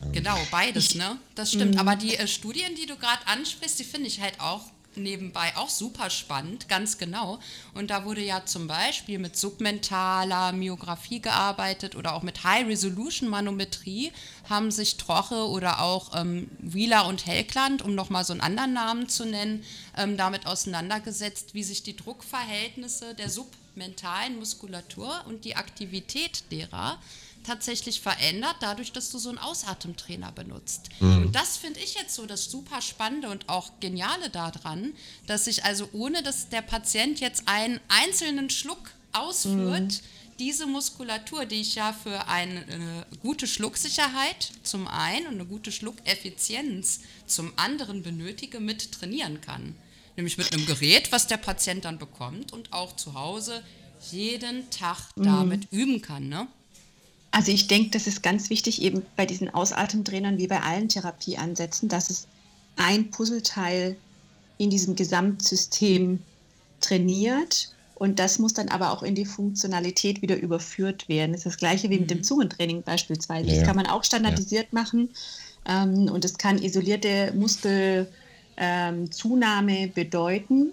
Ähm. 0.02 0.12
Genau, 0.12 0.36
beides, 0.50 0.94
ne? 0.94 1.16
Das 1.34 1.52
stimmt. 1.52 1.74
Mhm. 1.74 1.80
Aber 1.80 1.96
die 1.96 2.16
äh, 2.16 2.26
Studien, 2.26 2.74
die 2.74 2.86
du 2.86 2.96
gerade 2.96 3.26
ansprichst, 3.26 3.78
die 3.78 3.84
finde 3.84 4.08
ich 4.08 4.20
halt 4.20 4.40
auch 4.40 4.62
nebenbei 4.96 5.56
auch 5.56 5.68
super 5.68 6.10
spannend, 6.10 6.68
ganz 6.68 6.98
genau. 6.98 7.38
Und 7.74 7.90
da 7.90 8.04
wurde 8.04 8.22
ja 8.22 8.44
zum 8.44 8.66
Beispiel 8.66 9.18
mit 9.18 9.36
submentaler 9.36 10.52
Myographie 10.52 11.20
gearbeitet 11.20 11.96
oder 11.96 12.14
auch 12.14 12.22
mit 12.22 12.44
High-Resolution-Manometrie 12.44 14.12
haben 14.48 14.70
sich 14.70 14.96
Troche 14.96 15.48
oder 15.48 15.80
auch 15.80 16.12
ähm, 16.14 16.50
Wieler 16.58 17.06
und 17.06 17.26
Helkland, 17.26 17.82
um 17.82 17.94
nochmal 17.94 18.24
so 18.24 18.32
einen 18.32 18.40
anderen 18.40 18.72
Namen 18.72 19.08
zu 19.08 19.24
nennen, 19.24 19.64
ähm, 19.96 20.16
damit 20.16 20.46
auseinandergesetzt, 20.46 21.54
wie 21.54 21.64
sich 21.64 21.82
die 21.82 21.96
Druckverhältnisse 21.96 23.14
der 23.14 23.30
submentalen 23.30 24.38
Muskulatur 24.38 25.24
und 25.26 25.44
die 25.44 25.56
Aktivität 25.56 26.44
derer 26.50 26.98
tatsächlich 27.44 28.00
verändert, 28.00 28.56
dadurch, 28.60 28.92
dass 28.92 29.10
du 29.10 29.18
so 29.18 29.28
einen 29.28 29.38
Ausatemtrainer 29.38 30.32
benutzt. 30.32 30.88
Mhm. 31.00 31.26
Und 31.26 31.32
das 31.36 31.56
finde 31.56 31.80
ich 31.80 31.94
jetzt 31.94 32.14
so 32.14 32.26
das 32.26 32.50
super 32.50 32.80
Spannende 32.82 33.28
und 33.28 33.48
auch 33.48 33.70
Geniale 33.80 34.30
daran, 34.30 34.92
dass 35.26 35.46
ich 35.46 35.64
also 35.64 35.88
ohne, 35.92 36.22
dass 36.22 36.48
der 36.48 36.62
Patient 36.62 37.20
jetzt 37.20 37.46
einen 37.46 37.80
einzelnen 37.88 38.50
Schluck 38.50 38.90
ausführt, 39.12 39.80
mhm. 39.92 40.36
diese 40.38 40.66
Muskulatur, 40.66 41.44
die 41.46 41.60
ich 41.60 41.76
ja 41.76 41.92
für 41.92 42.26
eine, 42.26 42.64
eine 42.64 43.06
gute 43.22 43.46
Schlucksicherheit 43.46 44.50
zum 44.62 44.88
einen 44.88 45.26
und 45.28 45.34
eine 45.34 45.46
gute 45.46 45.70
Schluckeffizienz 45.70 47.00
zum 47.26 47.52
anderen 47.56 48.02
benötige, 48.02 48.60
mit 48.60 48.92
trainieren 48.92 49.40
kann. 49.40 49.76
Nämlich 50.16 50.38
mit 50.38 50.52
einem 50.52 50.66
Gerät, 50.66 51.10
was 51.12 51.26
der 51.26 51.38
Patient 51.38 51.84
dann 51.84 51.98
bekommt 51.98 52.52
und 52.52 52.72
auch 52.72 52.94
zu 52.94 53.14
Hause 53.14 53.62
jeden 54.12 54.68
Tag 54.70 54.98
mhm. 55.16 55.22
damit 55.24 55.72
mhm. 55.72 55.78
üben 55.78 56.02
kann. 56.02 56.28
Ne? 56.28 56.46
Also 57.34 57.50
ich 57.50 57.66
denke, 57.66 57.90
das 57.90 58.06
ist 58.06 58.22
ganz 58.22 58.48
wichtig 58.48 58.80
eben 58.80 59.02
bei 59.16 59.26
diesen 59.26 59.52
Ausatemtrainern 59.52 60.38
wie 60.38 60.46
bei 60.46 60.60
allen 60.60 60.88
Therapieansätzen, 60.88 61.88
dass 61.88 62.08
es 62.08 62.28
ein 62.76 63.10
Puzzleteil 63.10 63.96
in 64.56 64.70
diesem 64.70 64.94
Gesamtsystem 64.94 66.20
trainiert 66.80 67.74
und 67.96 68.20
das 68.20 68.38
muss 68.38 68.54
dann 68.54 68.68
aber 68.68 68.92
auch 68.92 69.02
in 69.02 69.16
die 69.16 69.24
Funktionalität 69.24 70.22
wieder 70.22 70.36
überführt 70.36 71.08
werden. 71.08 71.32
Das 71.32 71.40
ist 71.40 71.46
das 71.46 71.56
gleiche 71.56 71.90
wie 71.90 71.98
mit 71.98 72.08
dem 72.08 72.18
mhm. 72.18 72.24
Zungentraining 72.24 72.82
beispielsweise. 72.82 73.50
Ja. 73.50 73.56
Das 73.56 73.66
kann 73.66 73.74
man 73.74 73.86
auch 73.86 74.04
standardisiert 74.04 74.68
ja. 74.70 74.80
machen 74.80 75.10
ähm, 75.66 76.08
und 76.08 76.24
es 76.24 76.38
kann 76.38 76.62
isolierte 76.62 77.32
Muskelzunahme 77.34 79.78
ähm, 79.78 79.92
bedeuten. 79.92 80.72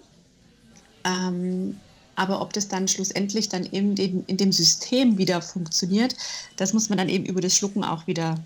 Ähm, 1.04 1.80
aber 2.14 2.40
ob 2.40 2.52
das 2.52 2.68
dann 2.68 2.88
schlussendlich 2.88 3.48
dann 3.48 3.64
eben 3.64 3.96
in, 3.96 4.24
in 4.26 4.36
dem 4.36 4.52
System 4.52 5.18
wieder 5.18 5.40
funktioniert, 5.42 6.14
das 6.56 6.72
muss 6.72 6.88
man 6.88 6.98
dann 6.98 7.08
eben 7.08 7.24
über 7.24 7.40
das 7.40 7.56
Schlucken 7.56 7.84
auch 7.84 8.06
wieder 8.06 8.38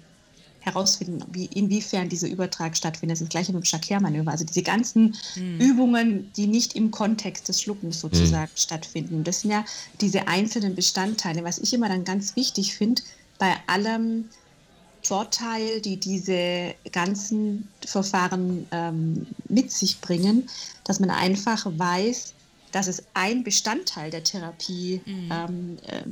herausfinden, 0.66 1.24
wie, 1.30 1.46
inwiefern 1.46 2.08
dieser 2.08 2.28
Übertrag 2.28 2.76
stattfindet. 2.76 3.14
Das 3.14 3.20
ist 3.20 3.28
das 3.28 3.32
gleiche 3.32 3.52
mit 3.52 3.62
dem 3.62 3.66
Shakir-Manöver. 3.66 4.32
Also 4.32 4.44
diese 4.44 4.62
ganzen 4.62 5.14
mhm. 5.36 5.60
Übungen, 5.60 6.32
die 6.36 6.48
nicht 6.48 6.74
im 6.74 6.90
Kontext 6.90 7.48
des 7.48 7.62
Schluckens 7.62 8.00
sozusagen 8.00 8.50
mhm. 8.52 8.58
stattfinden. 8.58 9.24
Das 9.24 9.40
sind 9.40 9.52
ja 9.52 9.64
diese 10.00 10.26
einzelnen 10.26 10.74
Bestandteile. 10.74 11.44
Was 11.44 11.58
ich 11.58 11.72
immer 11.72 11.88
dann 11.88 12.04
ganz 12.04 12.34
wichtig 12.34 12.74
finde, 12.74 13.02
bei 13.38 13.54
allem 13.68 14.24
Vorteil, 15.02 15.80
die 15.80 15.98
diese 15.98 16.74
ganzen 16.90 17.68
Verfahren 17.86 18.66
ähm, 18.72 19.26
mit 19.48 19.70
sich 19.70 20.00
bringen, 20.00 20.48
dass 20.82 20.98
man 20.98 21.10
einfach 21.10 21.64
weiß, 21.78 22.34
dass 22.72 22.86
es 22.86 23.02
ein 23.14 23.44
Bestandteil 23.44 24.10
der 24.10 24.24
Therapie 24.24 25.00
mhm. 25.04 25.28
ähm, 25.30 25.78
äh, 25.86 26.02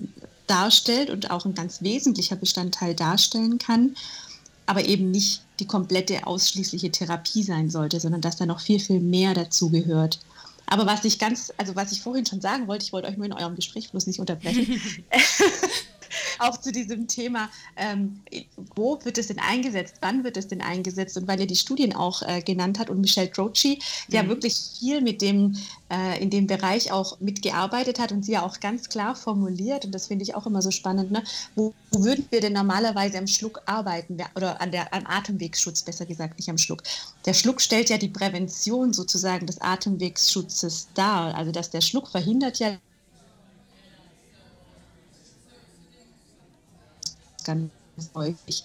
darstellt 0.47 1.11
und 1.11 1.31
auch 1.31 1.45
ein 1.45 1.55
ganz 1.55 1.83
wesentlicher 1.83 2.37
Bestandteil 2.37 2.95
darstellen 2.95 3.59
kann, 3.59 3.97
aber 4.67 4.85
eben 4.85 5.11
nicht 5.11 5.43
die 5.61 5.67
komplette 5.67 6.27
ausschließliche 6.27 6.91
Therapie 6.91 7.43
sein 7.43 7.71
sollte, 7.71 8.01
sondern 8.01 8.21
dass 8.21 8.37
da 8.37 8.47
noch 8.47 8.61
viel, 8.61 8.81
viel 8.81 9.01
mehr 9.01 9.35
dazu 9.35 9.71
gehört. 9.71 10.21
Aber 10.67 10.87
was 10.87 11.05
ich 11.05 11.19
ganz, 11.19 11.53
also 11.59 11.77
was 11.77 11.93
ich 11.93 12.01
vorhin 12.01 12.25
schon 12.25 12.41
sagen 12.41 12.67
wollte, 12.67 12.85
ich 12.85 12.93
wollte 12.93 13.09
euch 13.09 13.17
nur 13.17 13.27
in 13.27 13.33
eurem 13.33 13.55
Gespräch 13.55 13.91
bloß 13.91 14.07
nicht 14.07 14.19
unterbrechen. 14.19 14.81
auch 16.39 16.57
zu 16.59 16.73
diesem 16.73 17.07
Thema, 17.09 17.49
ähm, 17.77 18.21
wo 18.75 18.99
wird 19.05 19.19
es 19.19 19.29
denn 19.29 19.39
eingesetzt, 19.39 19.97
wann 20.01 20.25
wird 20.25 20.37
es 20.37 20.49
denn 20.49 20.61
eingesetzt 20.61 21.17
und 21.17 21.29
weil 21.29 21.41
ihr 21.41 21.47
die 21.47 21.57
Studien 21.57 21.95
auch 21.95 22.23
äh, 22.23 22.43
genannt 22.43 22.79
hat 22.79 22.91
und 22.91 23.01
Michelle 23.01 23.31
Trochi, 23.31 23.79
die 24.09 24.17
mhm. 24.17 24.23
ja 24.23 24.29
wirklich 24.29 24.55
viel 24.79 25.01
mit 25.01 25.23
dem, 25.23 25.57
äh, 25.91 26.23
in 26.23 26.31
dem 26.31 26.47
Bereich 26.47 26.93
auch 26.93 27.21
mitgearbeitet 27.21 27.99
hat 27.99 28.13
und 28.13 28.25
sie 28.25 28.33
ja 28.33 28.43
auch 28.43 28.61
ganz 28.61 28.89
klar 28.89 29.15
formuliert 29.15 29.85
und 29.85 29.93
das 29.93 30.07
finde 30.09 30.25
ich 30.25 30.35
auch 30.35 30.47
immer 30.47 30.63
so 30.63 30.71
spannend, 30.71 31.11
ne? 31.11 31.23
wo, 31.55 31.73
wo 31.91 32.05
würden 32.05 32.27
wir 32.31 32.41
denn 32.41 32.53
normalerweise 32.53 33.19
am 33.19 33.27
Schluck 33.27 33.63
arbeiten 33.67 34.19
oder 34.37 34.61
an 34.61 34.71
der, 34.71 34.93
am 34.93 35.07
Atemwegsschutz, 35.07 35.83
besser 35.83 36.07
gesagt, 36.07 36.39
nicht 36.39 36.49
am 36.49 36.59
Schluck. 36.59 36.83
Der 37.27 37.35
Schluck 37.35 37.61
stellt 37.61 37.91
ja 37.91 37.99
die 37.99 38.09
Prävention 38.09 38.93
sozusagen 38.93 39.47
des 39.47 39.61
Atemwegsschutzes 39.61 40.89
dar, 40.95 41.35
also 41.35 41.53
dass 41.53 41.71
der 41.71 41.81
Schluck 41.81 42.09
verhindert 42.09 42.59
ja 42.59 42.79
ganz 47.45 47.71
häufig. 48.15 48.65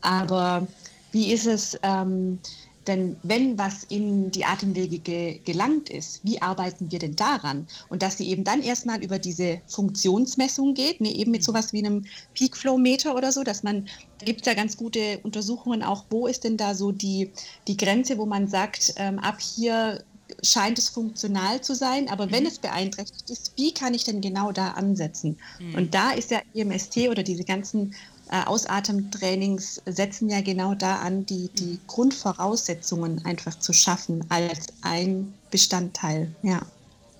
Aber 0.00 0.66
wie 1.12 1.32
ist 1.32 1.46
es 1.46 1.78
ähm, 1.82 2.38
denn, 2.86 3.16
wenn 3.22 3.56
was 3.58 3.84
in 3.84 4.30
die 4.30 4.44
Atemwege 4.44 4.98
ge 4.98 5.38
gelangt 5.44 5.88
ist, 5.88 6.20
wie 6.24 6.42
arbeiten 6.42 6.90
wir 6.90 6.98
denn 6.98 7.14
daran? 7.14 7.66
Und 7.88 8.02
dass 8.02 8.18
sie 8.18 8.28
eben 8.28 8.44
dann 8.44 8.62
erstmal 8.62 9.02
über 9.02 9.18
diese 9.18 9.60
Funktionsmessung 9.68 10.74
geht, 10.74 11.00
ne, 11.00 11.14
eben 11.14 11.30
mit 11.30 11.44
sowas 11.44 11.72
wie 11.72 11.78
einem 11.78 12.04
Peak-Flow-Meter 12.34 13.14
oder 13.14 13.30
so, 13.30 13.44
dass 13.44 13.62
man, 13.62 13.86
da 14.18 14.24
gibt 14.24 14.40
es 14.40 14.46
ja 14.46 14.54
ganz 14.54 14.76
gute 14.76 15.20
Untersuchungen 15.22 15.82
auch, 15.82 16.04
wo 16.10 16.26
ist 16.26 16.44
denn 16.44 16.56
da 16.56 16.74
so 16.74 16.92
die, 16.92 17.30
die 17.68 17.76
Grenze, 17.76 18.18
wo 18.18 18.26
man 18.26 18.48
sagt, 18.48 18.94
ähm, 18.96 19.18
ab 19.18 19.40
hier 19.40 20.02
scheint 20.42 20.78
es 20.78 20.88
funktional 20.88 21.60
zu 21.60 21.74
sein, 21.74 22.08
aber 22.08 22.30
wenn 22.30 22.42
mhm. 22.42 22.48
es 22.48 22.58
beeinträchtigt 22.58 23.30
ist, 23.30 23.52
wie 23.56 23.72
kann 23.72 23.94
ich 23.94 24.04
denn 24.04 24.20
genau 24.20 24.52
da 24.52 24.72
ansetzen? 24.72 25.38
Mhm. 25.60 25.74
Und 25.74 25.94
da 25.94 26.10
ist 26.10 26.30
ja 26.30 26.40
EMST 26.54 27.08
oder 27.08 27.22
diese 27.22 27.44
ganzen 27.44 27.94
äh, 28.30 28.44
Ausatemtrainings 28.44 29.82
setzen 29.86 30.28
ja 30.28 30.40
genau 30.40 30.74
da 30.74 30.96
an, 30.96 31.26
die, 31.26 31.48
die 31.48 31.78
Grundvoraussetzungen 31.86 33.24
einfach 33.24 33.58
zu 33.58 33.72
schaffen 33.72 34.24
als 34.30 34.66
ein 34.82 35.32
Bestandteil. 35.50 36.34
Ja. 36.42 36.62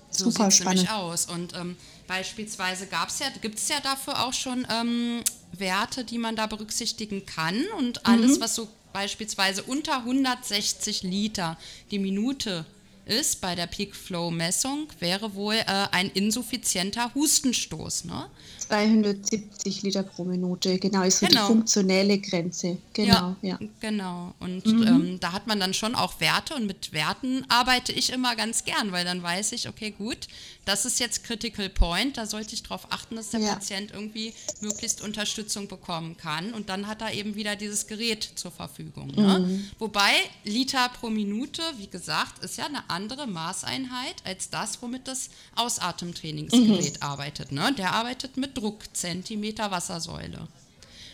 So 0.09 0.29
Super 0.29 0.51
spannend. 0.51 0.91
aus. 0.91 1.25
Und 1.25 1.53
ähm, 1.55 1.75
beispielsweise 2.07 2.87
gab's 2.87 3.19
ja, 3.19 3.27
gibt 3.41 3.57
es 3.57 3.67
ja 3.69 3.79
dafür 3.79 4.25
auch 4.25 4.33
schon 4.33 4.67
ähm, 4.69 5.21
Werte, 5.53 6.03
die 6.03 6.17
man 6.17 6.35
da 6.35 6.45
berücksichtigen 6.47 7.25
kann. 7.25 7.63
Und 7.77 8.05
alles, 8.05 8.37
mhm. 8.37 8.41
was 8.41 8.55
so 8.55 8.67
beispielsweise 8.91 9.63
unter 9.63 9.99
160 9.99 11.03
Liter 11.03 11.57
die 11.91 11.99
Minute 11.99 12.65
ist 13.05 13.41
bei 13.41 13.55
der 13.55 13.67
Peak 13.67 13.95
Flow 13.95 14.31
Messung, 14.31 14.87
wäre 14.99 15.35
wohl 15.35 15.55
äh, 15.55 15.65
ein 15.91 16.09
insuffizienter 16.09 17.13
Hustenstoß. 17.13 18.05
Ne? 18.05 18.29
270 18.59 19.83
Liter 19.83 20.03
pro 20.03 20.23
Minute, 20.23 20.79
genau, 20.79 21.03
ist 21.03 21.19
so 21.19 21.27
genau. 21.27 21.41
die 21.41 21.47
funktionelle 21.47 22.17
Grenze. 22.19 22.77
Genau, 22.93 23.35
ja. 23.41 23.59
ja. 23.59 23.59
Genau. 23.79 24.33
Und 24.39 24.65
mhm. 24.65 24.87
ähm, 24.87 25.19
da 25.19 25.33
hat 25.33 25.47
man 25.47 25.59
dann 25.59 25.73
schon 25.73 25.95
auch 25.95 26.19
Werte 26.19 26.55
und 26.55 26.65
mit 26.65 26.93
Werten 26.93 27.45
arbeite 27.49 27.91
ich 27.91 28.11
immer 28.11 28.35
ganz 28.35 28.63
gern, 28.63 28.91
weil 28.91 29.05
dann 29.05 29.21
weiß 29.21 29.51
ich, 29.51 29.67
okay, 29.67 29.91
gut, 29.91 30.27
das 30.65 30.85
ist 30.85 30.99
jetzt 30.99 31.23
Critical 31.23 31.69
Point, 31.69 32.17
da 32.17 32.25
sollte 32.25 32.53
ich 32.55 32.63
darauf 32.63 32.91
achten, 32.91 33.15
dass 33.15 33.31
der 33.31 33.41
ja. 33.41 33.53
Patient 33.53 33.91
irgendwie 33.91 34.33
möglichst 34.61 35.01
Unterstützung 35.01 35.67
bekommen 35.67 36.15
kann. 36.17 36.53
Und 36.53 36.69
dann 36.69 36.87
hat 36.87 37.01
er 37.01 37.13
eben 37.13 37.35
wieder 37.35 37.55
dieses 37.55 37.87
Gerät 37.87 38.23
zur 38.35 38.51
Verfügung. 38.51 39.07
Ne? 39.15 39.39
Mhm. 39.39 39.69
Wobei 39.79 40.11
Liter 40.45 40.89
pro 40.89 41.09
Minute, 41.09 41.61
wie 41.77 41.87
gesagt, 41.87 42.43
ist 42.43 42.57
ja 42.57 42.65
eine 42.65 42.89
andere 42.93 43.27
Maßeinheit 43.27 44.15
als 44.23 44.49
das, 44.49 44.81
womit 44.81 45.07
das 45.07 45.29
Ausatemtrainingsgerät 45.55 46.95
mhm. 46.95 47.03
arbeitet. 47.03 47.51
Ne? 47.51 47.73
Der 47.77 47.93
arbeitet 47.93 48.37
mit 48.37 48.57
Druckzentimeter 48.57 49.71
Wassersäule. 49.71 50.47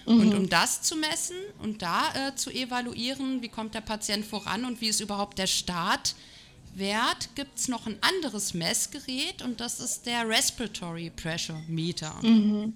Mhm. 0.06 0.20
Und 0.20 0.34
um 0.36 0.50
das 0.50 0.82
zu 0.82 0.96
messen 0.96 1.38
und 1.62 1.82
da 1.82 2.14
äh, 2.14 2.36
zu 2.36 2.52
evaluieren, 2.52 3.42
wie 3.42 3.50
kommt 3.50 3.74
der 3.76 3.82
Patient 3.82 4.26
voran 4.26 4.66
und 4.66 4.82
wie 4.82 4.88
ist 4.88 5.00
überhaupt 5.00 5.38
der 5.38 5.48
Start, 5.48 6.16
Wert 6.76 7.30
gibt 7.36 7.58
es 7.58 7.68
noch 7.68 7.88
ein 7.88 7.98
anderes 8.02 8.54
Messgerät 8.54 9.42
und 9.42 9.60
das 9.60 9.80
ist 9.80 10.06
der 10.06 10.28
Respiratory 10.28 11.10
Pressure 11.10 11.62
Meter. 11.68 12.14
Mhm. 12.22 12.74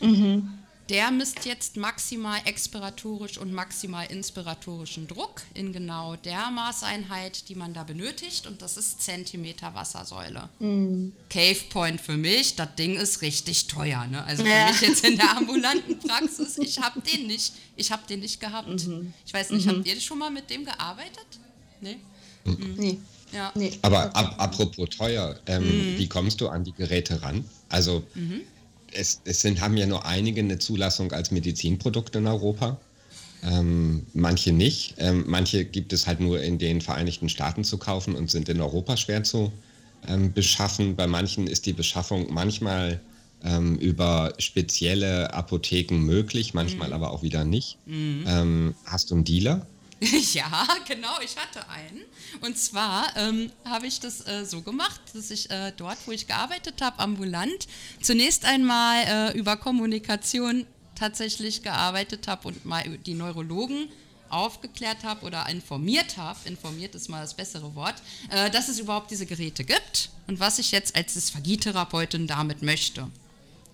Mhm. 0.00 0.59
Der 0.90 1.12
misst 1.12 1.46
jetzt 1.46 1.76
maximal 1.76 2.40
expiratorisch 2.44 3.38
und 3.38 3.52
maximal 3.52 4.06
inspiratorischen 4.06 5.06
Druck 5.06 5.42
in 5.54 5.72
genau 5.72 6.16
der 6.16 6.50
Maßeinheit, 6.50 7.48
die 7.48 7.54
man 7.54 7.72
da 7.72 7.84
benötigt. 7.84 8.48
Und 8.48 8.60
das 8.60 8.76
ist 8.76 9.00
Zentimeter 9.00 9.72
Wassersäule. 9.74 10.48
Mhm. 10.58 11.12
Cave 11.30 11.60
Point 11.70 12.00
für 12.00 12.16
mich, 12.16 12.56
das 12.56 12.74
Ding 12.76 12.96
ist 12.96 13.22
richtig 13.22 13.68
teuer. 13.68 14.04
Ne? 14.08 14.24
Also 14.24 14.42
für 14.42 14.50
ja. 14.50 14.66
mich 14.66 14.80
jetzt 14.80 15.04
in 15.06 15.16
der 15.16 15.36
ambulanten 15.36 16.00
Praxis, 16.00 16.58
ich 16.58 16.80
habe 16.80 17.00
den 17.00 17.28
nicht. 17.28 17.52
Ich 17.76 17.92
habe 17.92 18.02
den 18.08 18.20
nicht 18.20 18.40
gehabt. 18.40 18.86
Mhm. 18.86 19.14
Ich 19.24 19.32
weiß 19.32 19.50
nicht, 19.50 19.66
mhm. 19.66 19.70
habt 19.70 19.86
ihr 19.86 20.00
schon 20.00 20.18
mal 20.18 20.30
mit 20.30 20.50
dem 20.50 20.64
gearbeitet? 20.64 21.26
Nee? 21.80 21.98
Mhm. 22.44 22.74
Nee. 22.76 22.98
Ja. 23.32 23.52
Nee. 23.54 23.78
Aber 23.82 24.14
ab, 24.16 24.34
apropos 24.38 24.88
teuer, 24.88 25.38
ähm, 25.46 25.62
mhm. 25.62 25.98
wie 25.98 26.08
kommst 26.08 26.40
du 26.40 26.48
an 26.48 26.64
die 26.64 26.72
Geräte 26.72 27.22
ran? 27.22 27.44
Also 27.68 28.02
mhm 28.16 28.40
es, 28.92 29.20
es 29.24 29.40
sind, 29.40 29.60
haben 29.60 29.76
ja 29.76 29.86
nur 29.86 30.06
einige 30.06 30.40
eine 30.40 30.58
Zulassung 30.58 31.12
als 31.12 31.30
Medizinprodukt 31.30 32.16
in 32.16 32.26
Europa. 32.26 32.78
Ähm, 33.42 34.06
manche 34.12 34.52
nicht. 34.52 34.94
Ähm, 34.98 35.24
manche 35.26 35.64
gibt 35.64 35.92
es 35.92 36.06
halt 36.06 36.20
nur 36.20 36.42
in 36.42 36.58
den 36.58 36.80
Vereinigten 36.80 37.28
Staaten 37.28 37.64
zu 37.64 37.78
kaufen 37.78 38.14
und 38.14 38.30
sind 38.30 38.48
in 38.48 38.60
Europa 38.60 38.96
schwer 38.96 39.22
zu 39.24 39.52
ähm, 40.06 40.32
beschaffen. 40.32 40.96
Bei 40.96 41.06
manchen 41.06 41.46
ist 41.46 41.66
die 41.66 41.72
Beschaffung 41.72 42.32
manchmal 42.32 43.00
ähm, 43.42 43.76
über 43.76 44.34
spezielle 44.38 45.32
Apotheken 45.32 45.98
möglich, 45.98 46.52
manchmal 46.52 46.88
mhm. 46.88 46.94
aber 46.94 47.10
auch 47.10 47.22
wieder 47.22 47.44
nicht. 47.44 47.78
Mhm. 47.86 48.24
Ähm, 48.26 48.74
hast 48.84 49.10
du 49.10 49.14
einen 49.14 49.24
Dealer? 49.24 49.66
ja, 50.32 50.66
genau, 50.88 51.20
ich 51.22 51.36
hatte 51.36 51.68
einen. 51.68 52.02
Und 52.40 52.56
zwar 52.56 53.14
ähm, 53.16 53.52
habe 53.64 53.86
ich 53.86 54.00
das 54.00 54.26
äh, 54.26 54.46
so 54.46 54.62
gemacht, 54.62 55.00
dass 55.12 55.30
ich 55.30 55.50
äh, 55.50 55.72
dort, 55.76 55.98
wo 56.06 56.12
ich 56.12 56.26
gearbeitet 56.26 56.80
habe, 56.80 56.98
ambulant, 57.00 57.68
zunächst 58.00 58.46
einmal 58.46 59.04
äh, 59.34 59.38
über 59.38 59.56
Kommunikation 59.56 60.66
tatsächlich 60.94 61.62
gearbeitet 61.62 62.28
habe 62.28 62.48
und 62.48 62.64
mal 62.64 62.84
die 62.98 63.14
Neurologen 63.14 63.88
aufgeklärt 64.30 65.04
habe 65.04 65.26
oder 65.26 65.46
informiert 65.48 66.16
habe, 66.16 66.38
informiert 66.44 66.94
ist 66.94 67.08
mal 67.08 67.20
das 67.20 67.34
bessere 67.34 67.74
Wort, 67.74 67.96
äh, 68.30 68.50
dass 68.50 68.68
es 68.68 68.78
überhaupt 68.78 69.10
diese 69.10 69.26
Geräte 69.26 69.64
gibt 69.64 70.10
und 70.28 70.40
was 70.40 70.58
ich 70.58 70.70
jetzt 70.70 70.96
als 70.96 71.14
Dysphagietherapeutin 71.14 72.26
damit 72.26 72.62
möchte. 72.62 73.08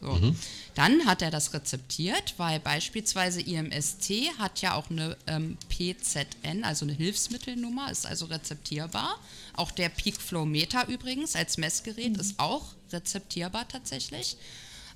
So. 0.01 0.13
Mhm. 0.13 0.37
Dann 0.77 1.07
hat 1.07 1.23
er 1.23 1.31
das 1.31 1.55
rezeptiert, 1.55 2.35
weil 2.37 2.61
beispielsweise 2.61 3.41
IMST 3.41 4.11
hat 4.39 4.61
ja 4.61 4.75
auch 4.75 4.91
eine 4.91 5.17
ähm, 5.27 5.57
PZN, 5.71 6.65
also 6.65 6.85
eine 6.85 6.93
Hilfsmittelnummer, 6.93 7.91
ist 7.91 8.05
also 8.05 8.27
rezeptierbar. 8.27 9.19
Auch 9.55 9.71
der 9.71 9.89
Peak 9.89 10.21
Flow 10.21 10.45
Meter 10.45 10.87
übrigens 10.89 11.35
als 11.35 11.57
Messgerät 11.57 12.13
mhm. 12.13 12.21
ist 12.21 12.39
auch 12.39 12.75
rezeptierbar 12.93 13.67
tatsächlich. 13.67 14.37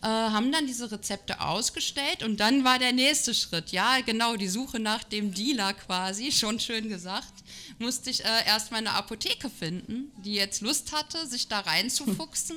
Äh, 0.03 0.07
haben 0.07 0.53
dann 0.53 0.67
diese 0.67 0.93
Rezepte 0.93 1.41
ausgestellt 1.41 2.23
und 2.23 2.41
dann 2.41 2.63
war 2.63 2.79
der 2.79 2.93
nächste 2.93 3.33
Schritt, 3.35 3.73
ja 3.73 4.01
genau, 4.05 4.37
die 4.37 4.49
Suche 4.49 4.81
nach 4.81 5.05
dem 5.05 5.33
Dealer 5.33 5.73
quasi, 5.73 6.31
schon 6.31 6.61
schön 6.61 6.91
gesagt, 6.91 7.33
musste 7.79 8.11
ich 8.11 8.23
äh, 8.23 8.47
erst 8.47 8.71
mal 8.71 8.79
eine 8.79 8.93
Apotheke 8.93 9.49
finden, 9.49 10.13
die 10.25 10.35
jetzt 10.35 10.61
Lust 10.61 10.93
hatte, 10.93 11.27
sich 11.27 11.49
da 11.49 11.61
reinzufuchsen. 11.67 12.57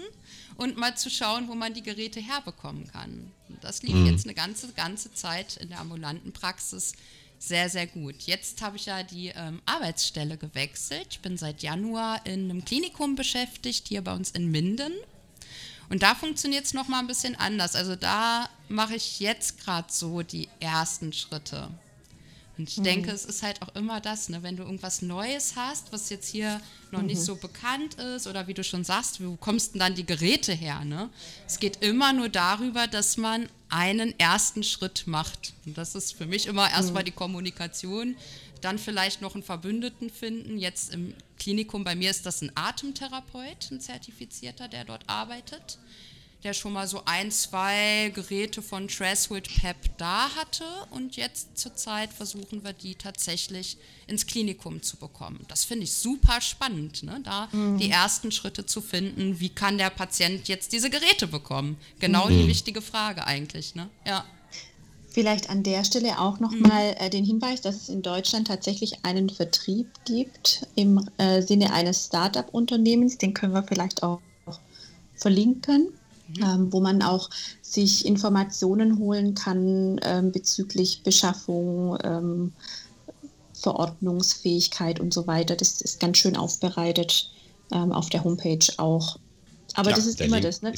Und 0.57 0.77
mal 0.77 0.95
zu 0.95 1.09
schauen, 1.09 1.47
wo 1.47 1.55
man 1.55 1.73
die 1.73 1.83
Geräte 1.83 2.19
herbekommen 2.19 2.87
kann. 2.91 3.31
das 3.61 3.83
lief 3.83 3.95
mhm. 3.95 4.07
jetzt 4.07 4.25
eine 4.25 4.33
ganze, 4.33 4.71
ganze 4.73 5.13
Zeit 5.13 5.57
in 5.57 5.69
der 5.69 5.79
ambulanten 5.79 6.31
Praxis 6.31 6.93
sehr, 7.39 7.69
sehr 7.69 7.87
gut. 7.87 8.15
Jetzt 8.21 8.61
habe 8.61 8.77
ich 8.77 8.85
ja 8.85 9.03
die 9.03 9.27
ähm, 9.35 9.61
Arbeitsstelle 9.65 10.37
gewechselt. 10.37 11.07
Ich 11.11 11.19
bin 11.19 11.37
seit 11.37 11.61
Januar 11.61 12.25
in 12.25 12.49
einem 12.49 12.63
Klinikum 12.63 13.15
beschäftigt, 13.15 13.89
hier 13.89 14.01
bei 14.01 14.13
uns 14.13 14.31
in 14.31 14.49
Minden. 14.49 14.93
Und 15.89 16.03
da 16.03 16.15
funktioniert 16.15 16.63
es 16.63 16.73
nochmal 16.73 17.01
ein 17.01 17.07
bisschen 17.07 17.35
anders. 17.35 17.75
Also 17.75 17.97
da 17.97 18.49
mache 18.69 18.95
ich 18.95 19.19
jetzt 19.19 19.59
gerade 19.59 19.91
so 19.91 20.21
die 20.21 20.47
ersten 20.61 21.11
Schritte. 21.11 21.69
Und 22.57 22.69
ich 22.69 22.77
mhm. 22.77 22.83
denke, 22.83 23.11
es 23.11 23.25
ist 23.25 23.41
halt 23.41 23.61
auch 23.61 23.75
immer 23.75 23.99
das, 23.99 24.29
ne, 24.29 24.43
wenn 24.43 24.55
du 24.55 24.63
irgendwas 24.63 25.01
Neues 25.01 25.55
hast, 25.55 25.91
was 25.91 26.09
jetzt 26.09 26.29
hier 26.29 26.61
noch 26.91 27.01
mhm. 27.01 27.07
nicht 27.07 27.21
so 27.21 27.35
bekannt 27.35 27.95
ist 27.95 28.27
oder 28.27 28.47
wie 28.47 28.53
du 28.53 28.63
schon 28.63 28.83
sagst, 28.83 29.23
wo 29.23 29.35
kommst 29.35 29.73
denn 29.73 29.79
dann 29.79 29.95
die 29.95 30.05
Geräte 30.05 30.53
her? 30.53 30.85
Ne? 30.85 31.09
Es 31.47 31.59
geht 31.59 31.83
immer 31.83 32.13
nur 32.13 32.29
darüber, 32.29 32.87
dass 32.87 33.17
man 33.17 33.49
einen 33.69 34.17
ersten 34.19 34.63
Schritt 34.63 35.07
macht. 35.07 35.53
Und 35.65 35.77
das 35.77 35.95
ist 35.95 36.13
für 36.13 36.27
mich 36.27 36.45
immer 36.45 36.69
erstmal 36.69 37.03
mhm. 37.03 37.07
die 37.07 37.11
Kommunikation, 37.11 38.15
dann 38.61 38.77
vielleicht 38.77 39.21
noch 39.21 39.33
einen 39.33 39.43
Verbündeten 39.43 40.09
finden. 40.09 40.57
Jetzt 40.57 40.93
im 40.93 41.15
Klinikum 41.39 41.83
bei 41.83 41.95
mir 41.95 42.11
ist 42.11 42.25
das 42.25 42.41
ein 42.41 42.51
Atemtherapeut, 42.55 43.71
ein 43.71 43.81
Zertifizierter, 43.81 44.67
der 44.67 44.85
dort 44.85 45.09
arbeitet 45.09 45.79
der 46.43 46.53
schon 46.53 46.73
mal 46.73 46.87
so 46.87 47.01
ein, 47.05 47.31
zwei 47.31 48.11
Geräte 48.13 48.61
von 48.61 48.87
Tresswood 48.87 49.47
Pep 49.61 49.77
da 49.97 50.29
hatte 50.35 50.65
und 50.91 51.15
jetzt 51.15 51.57
zurzeit 51.57 52.11
versuchen 52.11 52.63
wir 52.63 52.73
die 52.73 52.95
tatsächlich 52.95 53.77
ins 54.07 54.25
Klinikum 54.27 54.81
zu 54.81 54.97
bekommen. 54.97 55.45
Das 55.47 55.63
finde 55.63 55.85
ich 55.85 55.93
super 55.93 56.41
spannend, 56.41 57.03
ne? 57.03 57.21
da 57.23 57.47
mhm. 57.51 57.77
die 57.77 57.89
ersten 57.89 58.31
Schritte 58.31 58.65
zu 58.65 58.81
finden, 58.81 59.39
wie 59.39 59.49
kann 59.49 59.77
der 59.77 59.89
Patient 59.89 60.47
jetzt 60.47 60.73
diese 60.73 60.89
Geräte 60.89 61.27
bekommen? 61.27 61.77
Genau 61.99 62.27
mhm. 62.27 62.41
die 62.41 62.47
wichtige 62.47 62.81
Frage 62.81 63.25
eigentlich. 63.25 63.75
Ne? 63.75 63.89
Ja. 64.05 64.25
Vielleicht 65.09 65.49
an 65.49 65.61
der 65.61 65.83
Stelle 65.85 66.19
auch 66.19 66.39
nochmal 66.39 66.91
mhm. 66.91 66.97
äh, 66.97 67.09
den 67.09 67.23
Hinweis, 67.23 67.61
dass 67.61 67.75
es 67.75 67.89
in 67.89 68.01
Deutschland 68.01 68.47
tatsächlich 68.47 69.05
einen 69.05 69.29
Vertrieb 69.29 69.87
gibt 70.05 70.65
im 70.75 71.07
äh, 71.17 71.41
Sinne 71.41 71.71
eines 71.71 72.07
Start-up-Unternehmens. 72.07 73.19
Den 73.19 73.33
können 73.33 73.53
wir 73.53 73.63
vielleicht 73.63 74.01
auch 74.01 74.19
verlinken. 75.15 75.93
Ähm, 76.41 76.71
wo 76.71 76.79
man 76.79 77.01
auch 77.01 77.29
sich 77.61 78.05
Informationen 78.05 78.97
holen 78.99 79.35
kann 79.35 79.99
ähm, 80.03 80.31
bezüglich 80.31 81.03
Beschaffung, 81.03 81.97
ähm, 82.03 82.53
Verordnungsfähigkeit 83.53 84.99
und 84.99 85.13
so 85.13 85.27
weiter. 85.27 85.55
Das 85.55 85.81
ist 85.81 85.99
ganz 85.99 86.17
schön 86.17 86.35
aufbereitet 86.35 87.29
ähm, 87.71 87.91
auf 87.91 88.09
der 88.09 88.23
Homepage 88.23 88.65
auch. 88.77 89.17
Aber 89.73 89.91
ja, 89.91 89.95
das 89.95 90.05
ist 90.05 90.21
immer 90.21 90.39
Link 90.39 90.43
das, 90.43 90.61
ne? 90.61 90.73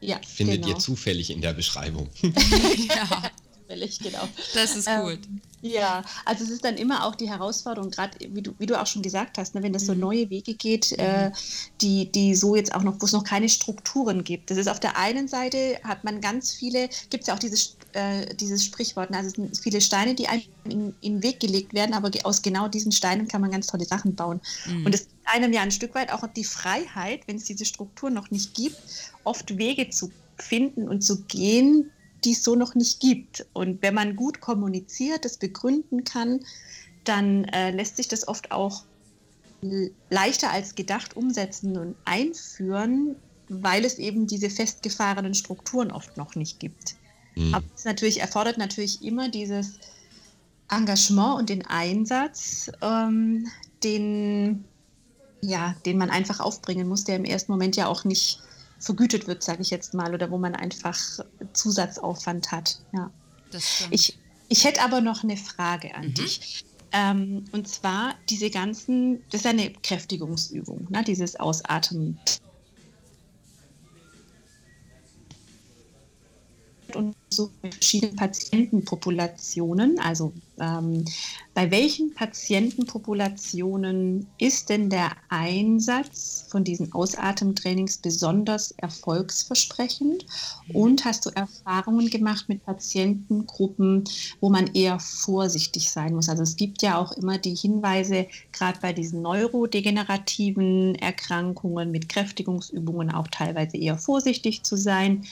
Ja, 0.00 0.20
findet 0.24 0.62
genau. 0.62 0.76
ihr 0.76 0.78
zufällig 0.78 1.30
in 1.30 1.40
der 1.40 1.54
Beschreibung. 1.54 2.08
ja, 2.22 3.22
zufällig, 3.62 3.98
genau. 3.98 4.28
Das 4.54 4.76
ist 4.76 4.86
gut. 4.86 5.20
Ja, 5.60 6.04
also 6.24 6.44
es 6.44 6.50
ist 6.50 6.64
dann 6.64 6.76
immer 6.76 7.04
auch 7.04 7.14
die 7.14 7.28
Herausforderung, 7.28 7.90
gerade 7.90 8.16
wie 8.20 8.42
du, 8.42 8.54
wie 8.58 8.66
du 8.66 8.80
auch 8.80 8.86
schon 8.86 9.02
gesagt 9.02 9.38
hast, 9.38 9.54
ne, 9.54 9.62
wenn 9.62 9.72
das 9.72 9.86
so 9.86 9.94
mhm. 9.94 10.00
neue 10.00 10.30
Wege 10.30 10.54
geht, 10.54 10.92
mhm. 10.92 11.04
äh, 11.04 11.32
die, 11.80 12.10
die 12.10 12.34
so 12.34 12.54
jetzt 12.54 12.74
auch 12.74 12.82
noch, 12.82 13.00
wo 13.00 13.06
es 13.06 13.12
noch 13.12 13.24
keine 13.24 13.48
Strukturen 13.48 14.22
gibt. 14.22 14.50
Das 14.50 14.58
ist 14.58 14.68
auf 14.68 14.78
der 14.78 14.96
einen 14.96 15.26
Seite 15.26 15.78
hat 15.82 16.04
man 16.04 16.20
ganz 16.20 16.52
viele, 16.52 16.88
gibt 17.10 17.22
es 17.22 17.26
ja 17.26 17.34
auch 17.34 17.38
dieses, 17.38 17.76
äh, 17.92 18.34
dieses 18.36 18.64
Sprichwort, 18.64 19.10
ne, 19.10 19.18
also 19.18 19.28
es 19.28 19.34
sind 19.34 19.58
viele 19.58 19.80
Steine, 19.80 20.14
die 20.14 20.28
einem 20.28 20.42
in, 20.64 20.94
in, 21.00 21.14
den 21.14 21.22
Weg 21.22 21.40
gelegt 21.40 21.74
werden, 21.74 21.92
aber 21.92 22.10
aus 22.24 22.42
genau 22.42 22.68
diesen 22.68 22.92
Steinen 22.92 23.26
kann 23.26 23.40
man 23.40 23.50
ganz 23.50 23.66
tolle 23.66 23.84
Sachen 23.84 24.14
bauen. 24.14 24.40
Mhm. 24.66 24.86
Und 24.86 24.94
es 24.94 25.08
gibt 25.08 25.18
einem 25.24 25.52
ja 25.52 25.62
ein 25.62 25.72
Stück 25.72 25.94
weit 25.94 26.12
auch 26.12 26.24
die 26.28 26.44
Freiheit, 26.44 27.22
wenn 27.26 27.36
es 27.36 27.44
diese 27.44 27.64
Struktur 27.64 28.10
noch 28.10 28.30
nicht 28.30 28.54
gibt, 28.54 28.76
oft 29.24 29.58
Wege 29.58 29.90
zu 29.90 30.10
finden 30.36 30.88
und 30.88 31.02
zu 31.02 31.22
gehen, 31.22 31.90
die 32.24 32.32
es 32.32 32.42
so 32.42 32.54
noch 32.54 32.74
nicht 32.74 33.00
gibt. 33.00 33.46
Und 33.52 33.82
wenn 33.82 33.94
man 33.94 34.16
gut 34.16 34.40
kommuniziert, 34.40 35.24
das 35.24 35.36
begründen 35.36 36.04
kann, 36.04 36.40
dann 37.04 37.44
äh, 37.44 37.70
lässt 37.70 37.96
sich 37.96 38.08
das 38.08 38.26
oft 38.28 38.50
auch 38.52 38.84
leichter 40.10 40.50
als 40.50 40.74
gedacht 40.74 41.16
umsetzen 41.16 41.76
und 41.76 41.96
einführen, 42.04 43.16
weil 43.48 43.84
es 43.84 43.98
eben 43.98 44.26
diese 44.26 44.50
festgefahrenen 44.50 45.34
Strukturen 45.34 45.90
oft 45.90 46.16
noch 46.16 46.34
nicht 46.34 46.60
gibt. 46.60 46.94
Mhm. 47.34 47.54
Aber 47.54 47.64
es 47.74 47.84
natürlich, 47.84 48.20
erfordert 48.20 48.58
natürlich 48.58 49.02
immer 49.02 49.28
dieses 49.28 49.78
Engagement 50.70 51.38
und 51.38 51.48
den 51.48 51.66
Einsatz, 51.66 52.70
ähm, 52.82 53.46
den, 53.82 54.64
ja, 55.40 55.74
den 55.86 55.98
man 55.98 56.10
einfach 56.10 56.40
aufbringen 56.40 56.88
muss, 56.88 57.04
der 57.04 57.16
im 57.16 57.24
ersten 57.24 57.52
Moment 57.52 57.76
ja 57.76 57.86
auch 57.86 58.04
nicht 58.04 58.40
vergütet 58.78 59.26
wird, 59.26 59.42
sage 59.42 59.62
ich 59.62 59.70
jetzt 59.70 59.94
mal, 59.94 60.14
oder 60.14 60.30
wo 60.30 60.38
man 60.38 60.54
einfach 60.54 60.98
Zusatzaufwand 61.52 62.52
hat. 62.52 62.80
Ja. 62.92 63.10
Ich, 63.90 64.18
ich 64.48 64.64
hätte 64.64 64.82
aber 64.82 65.00
noch 65.00 65.24
eine 65.24 65.36
Frage 65.36 65.94
an 65.94 66.08
mhm. 66.08 66.14
dich. 66.14 66.64
Ähm, 66.92 67.44
und 67.52 67.68
zwar 67.68 68.14
diese 68.30 68.50
ganzen, 68.50 69.22
das 69.30 69.42
ist 69.42 69.46
eine 69.46 69.70
Kräftigungsübung, 69.70 70.86
ne, 70.90 71.04
dieses 71.04 71.36
Ausatmen. 71.36 72.18
Und 76.94 77.14
so 77.28 77.50
verschiedene 77.60 78.14
Patientenpopulationen. 78.14 80.00
Also 80.00 80.32
ähm, 80.58 81.04
bei 81.54 81.70
welchen 81.70 82.14
Patientenpopulationen 82.14 84.26
ist 84.38 84.70
denn 84.70 84.90
der 84.90 85.12
Einsatz 85.28 86.46
von 86.48 86.64
diesen 86.64 86.92
Ausatemtrainings 86.92 87.98
besonders 87.98 88.72
erfolgsversprechend? 88.72 90.26
Und 90.72 91.04
hast 91.04 91.26
du 91.26 91.30
Erfahrungen 91.30 92.10
gemacht 92.10 92.48
mit 92.48 92.64
Patientengruppen, 92.64 94.04
wo 94.40 94.50
man 94.50 94.68
eher 94.74 94.98
vorsichtig 94.98 95.90
sein 95.90 96.14
muss? 96.14 96.28
Also 96.28 96.42
es 96.42 96.56
gibt 96.56 96.82
ja 96.82 96.98
auch 96.98 97.12
immer 97.12 97.38
die 97.38 97.54
Hinweise, 97.54 98.26
gerade 98.52 98.80
bei 98.80 98.92
diesen 98.92 99.22
neurodegenerativen 99.22 100.96
Erkrankungen 100.96 101.90
mit 101.90 102.08
Kräftigungsübungen 102.08 103.12
auch 103.12 103.28
teilweise 103.28 103.76
eher 103.76 103.98
vorsichtig 103.98 104.62
zu 104.62 104.76
sein. 104.76 105.26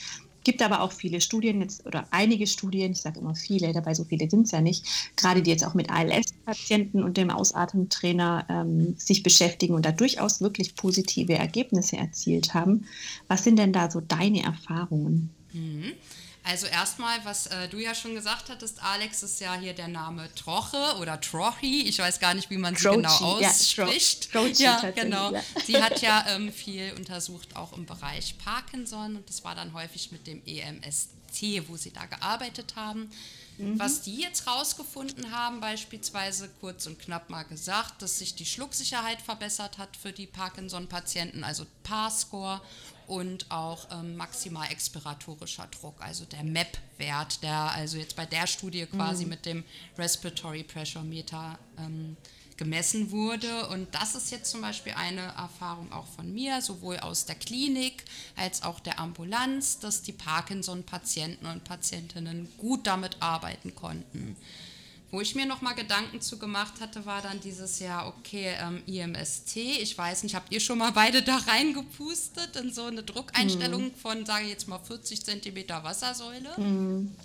Gibt 0.47 0.61
aber 0.61 0.79
auch 0.79 0.93
viele 0.93 1.19
Studien 1.19 1.59
jetzt 1.59 1.85
oder 1.85 2.07
einige 2.09 2.47
Studien, 2.47 2.93
ich 2.93 3.01
sage 3.01 3.19
immer 3.19 3.35
viele, 3.35 3.73
dabei 3.73 3.93
so 3.93 4.05
viele 4.05 4.29
sind 4.29 4.45
es 4.45 4.51
ja 4.51 4.61
nicht, 4.61 4.85
gerade 5.17 5.41
die 5.41 5.51
jetzt 5.51 5.65
auch 5.65 5.73
mit 5.73 5.89
ALS-Patienten 5.89 7.03
und 7.03 7.17
dem 7.17 7.31
Ausatmentrainer 7.31 8.45
ähm, 8.49 8.95
sich 8.97 9.23
beschäftigen 9.23 9.73
und 9.73 9.85
da 9.85 9.91
durchaus 9.91 10.39
wirklich 10.39 10.77
positive 10.77 11.33
Ergebnisse 11.33 11.97
erzielt 11.97 12.53
haben. 12.53 12.85
Was 13.27 13.43
sind 13.43 13.59
denn 13.59 13.73
da 13.73 13.91
so 13.91 13.99
deine 13.99 14.41
Erfahrungen? 14.41 15.31
Mhm. 15.51 15.91
Also 16.47 16.65
erstmal, 16.65 17.23
was 17.25 17.47
äh, 17.47 17.67
du 17.67 17.77
ja 17.77 17.93
schon 17.93 18.15
gesagt 18.15 18.49
hattest, 18.49 18.81
Alex, 18.81 19.21
ist 19.21 19.41
ja 19.41 19.55
hier 19.55 19.73
der 19.73 19.89
Name 19.89 20.33
Troche 20.33 20.95
oder 21.01 21.19
Trochi. 21.19 21.81
Ich 21.81 21.99
weiß 21.99 22.21
gar 22.21 22.33
nicht, 22.33 22.49
wie 22.49 22.57
man 22.57 22.73
sie 22.73 22.83
Trochi, 22.83 22.95
genau 22.95 23.09
ausspricht. 23.09 24.33
Ja, 24.33 24.41
Trochi 24.41 24.63
ja 24.63 24.91
genau. 24.91 25.33
Ja. 25.33 25.43
Sie 25.65 25.83
hat 25.83 26.01
ja 26.01 26.25
ähm, 26.29 26.53
viel 26.53 26.93
untersucht, 26.95 27.57
auch 27.57 27.73
im 27.73 27.85
Bereich 27.85 28.37
Parkinson. 28.37 29.17
Und 29.17 29.27
das 29.27 29.43
war 29.43 29.55
dann 29.55 29.73
häufig 29.73 30.13
mit 30.13 30.25
dem 30.25 30.41
EMST, 30.45 31.67
wo 31.67 31.75
sie 31.75 31.91
da 31.91 32.05
gearbeitet 32.05 32.75
haben. 32.77 33.11
Mhm. 33.57 33.77
Was 33.77 34.03
die 34.03 34.21
jetzt 34.21 34.47
rausgefunden 34.47 35.31
haben, 35.31 35.59
beispielsweise 35.59 36.49
kurz 36.61 36.85
und 36.87 36.97
knapp 36.97 37.29
mal 37.29 37.43
gesagt, 37.43 38.01
dass 38.01 38.19
sich 38.19 38.35
die 38.35 38.45
Schlucksicherheit 38.45 39.21
verbessert 39.21 39.79
hat 39.79 39.97
für 39.97 40.13
die 40.13 40.27
Parkinson-Patienten, 40.27 41.43
also 41.43 41.65
PAR-Score 41.83 42.61
und 43.07 43.49
auch 43.49 43.87
ähm, 43.91 44.15
maximal 44.17 44.69
expiratorischer 44.69 45.67
Druck, 45.67 46.01
also 46.01 46.25
der 46.25 46.43
MAP-Wert, 46.43 47.41
der 47.41 47.71
also 47.71 47.97
jetzt 47.97 48.15
bei 48.15 48.25
der 48.25 48.47
Studie 48.47 48.85
quasi 48.85 49.23
mhm. 49.23 49.29
mit 49.29 49.45
dem 49.45 49.63
Respiratory 49.97 50.63
Pressure 50.63 51.03
Meter 51.03 51.57
ähm, 51.77 52.17
gemessen 52.57 53.11
wurde. 53.11 53.67
Und 53.67 53.93
das 53.95 54.15
ist 54.15 54.31
jetzt 54.31 54.51
zum 54.51 54.61
Beispiel 54.61 54.93
eine 54.93 55.21
Erfahrung 55.21 55.91
auch 55.91 56.07
von 56.07 56.33
mir, 56.33 56.61
sowohl 56.61 56.97
aus 56.97 57.25
der 57.25 57.35
Klinik 57.35 58.03
als 58.35 58.63
auch 58.63 58.79
der 58.79 58.99
Ambulanz, 58.99 59.79
dass 59.79 60.01
die 60.01 60.11
Parkinson-Patienten 60.11 61.45
und 61.45 61.63
Patientinnen 61.63 62.49
gut 62.57 62.87
damit 62.87 63.17
arbeiten 63.21 63.73
konnten. 63.73 64.35
Wo 65.09 65.21
ich 65.21 65.35
mir 65.35 65.45
nochmal 65.45 65.73
Gedanken 65.73 66.19
zu 66.19 66.37
gemacht 66.37 66.81
hatte, 66.81 67.05
war 67.05 67.21
dann 67.21 67.39
dieses 67.39 67.79
Jahr, 67.79 68.07
okay, 68.07 68.53
ähm, 68.59 68.83
IMST, 68.87 69.55
ich 69.55 69.97
weiß 69.97 70.23
nicht, 70.23 70.35
habt 70.35 70.51
ihr 70.51 70.59
schon 70.59 70.79
mal 70.79 70.91
beide 70.91 71.21
da 71.23 71.37
reingepustet 71.37 72.57
in 72.57 72.73
so 72.73 72.83
eine 72.83 73.03
Druckeinstellung 73.03 73.85
mhm. 73.85 73.95
von, 73.95 74.25
sage 74.25 74.45
ich 74.45 74.49
jetzt 74.49 74.67
mal, 74.67 74.79
40 74.79 75.23
Zentimeter 75.23 75.81
Wassersäule? 75.83 76.49
Mhm. 76.57 77.15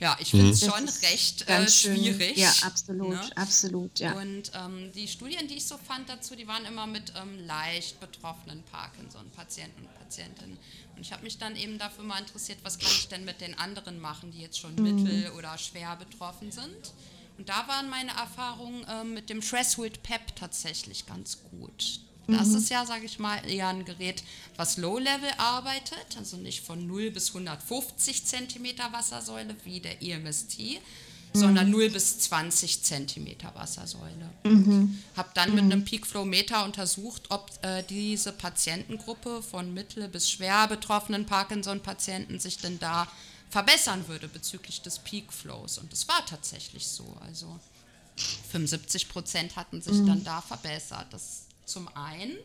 Ja, 0.00 0.16
ich 0.20 0.30
finde 0.30 0.50
es 0.50 0.62
mhm. 0.62 0.70
schon 0.70 0.88
recht 0.88 1.48
äh, 1.48 1.68
schwierig. 1.68 2.36
Ja, 2.36 2.52
absolut, 2.62 3.10
ne? 3.10 3.36
absolut, 3.36 3.98
ja. 3.98 4.12
Und 4.12 4.52
ähm, 4.54 4.92
die 4.94 5.08
Studien, 5.08 5.48
die 5.48 5.56
ich 5.56 5.66
so 5.66 5.76
fand 5.76 6.08
dazu, 6.08 6.36
die 6.36 6.46
waren 6.46 6.64
immer 6.64 6.86
mit 6.86 7.12
ähm, 7.20 7.46
leicht 7.46 7.98
betroffenen 7.98 8.62
Parkinson-Patienten 8.70 9.82
und 9.82 9.94
Patientinnen. 9.98 10.56
Und 10.94 11.02
ich 11.02 11.12
habe 11.12 11.24
mich 11.24 11.38
dann 11.38 11.56
eben 11.56 11.78
dafür 11.78 12.04
mal 12.04 12.20
interessiert, 12.20 12.58
was 12.62 12.78
kann 12.78 12.90
ich 12.90 13.08
denn 13.08 13.24
mit 13.24 13.40
den 13.40 13.58
anderen 13.58 13.98
machen, 14.00 14.30
die 14.30 14.40
jetzt 14.40 14.58
schon 14.58 14.74
mhm. 14.76 14.82
mittel 14.82 15.32
oder 15.32 15.58
schwer 15.58 15.96
betroffen 15.96 16.52
sind. 16.52 16.92
Und 17.38 17.48
da 17.48 17.66
waren 17.68 17.88
meine 17.88 18.10
Erfahrungen 18.10 18.84
äh, 18.84 19.04
mit 19.04 19.30
dem 19.30 19.40
Threshold 19.40 20.02
PEP 20.02 20.34
tatsächlich 20.36 21.06
ganz 21.06 21.38
gut. 21.50 22.00
Das 22.26 22.48
mhm. 22.48 22.56
ist 22.56 22.68
ja, 22.68 22.84
sage 22.84 23.06
ich 23.06 23.18
mal, 23.18 23.38
eher 23.48 23.68
ein 23.68 23.86
Gerät, 23.86 24.22
was 24.56 24.76
Low-Level 24.76 25.30
arbeitet, 25.38 26.18
also 26.18 26.36
nicht 26.36 26.62
von 26.62 26.86
0 26.86 27.10
bis 27.10 27.28
150 27.28 28.26
cm 28.26 28.66
Wassersäule 28.92 29.56
wie 29.64 29.80
der 29.80 30.02
EMST, 30.02 30.58
mhm. 30.58 30.78
sondern 31.32 31.70
0 31.70 31.88
bis 31.88 32.18
20 32.18 32.82
cm 32.82 33.28
Wassersäule. 33.54 34.28
Mhm. 34.44 34.98
Habe 35.16 35.30
dann 35.32 35.54
mit 35.54 35.64
mhm. 35.64 35.72
einem 35.72 35.84
Peak-Flow-Meter 35.86 36.66
untersucht, 36.66 37.22
ob 37.30 37.50
äh, 37.62 37.82
diese 37.88 38.32
Patientengruppe 38.32 39.42
von 39.42 39.72
mittel 39.72 40.06
bis 40.08 40.30
schwer 40.30 40.66
betroffenen 40.68 41.24
Parkinson-Patienten 41.24 42.40
sich 42.40 42.58
denn 42.58 42.78
da 42.78 43.08
verbessern 43.50 44.06
würde 44.08 44.28
bezüglich 44.28 44.82
des 44.82 44.98
Peak 44.98 45.32
Flows. 45.32 45.78
Und 45.78 45.92
das 45.92 46.08
war 46.08 46.24
tatsächlich 46.26 46.86
so. 46.86 47.16
Also 47.20 47.58
75 48.50 49.08
Prozent 49.08 49.56
hatten 49.56 49.80
sich 49.80 49.94
mhm. 49.94 50.06
dann 50.06 50.24
da 50.24 50.40
verbessert. 50.40 51.06
Das 51.10 51.46
zum 51.64 51.88
einen. 51.96 52.36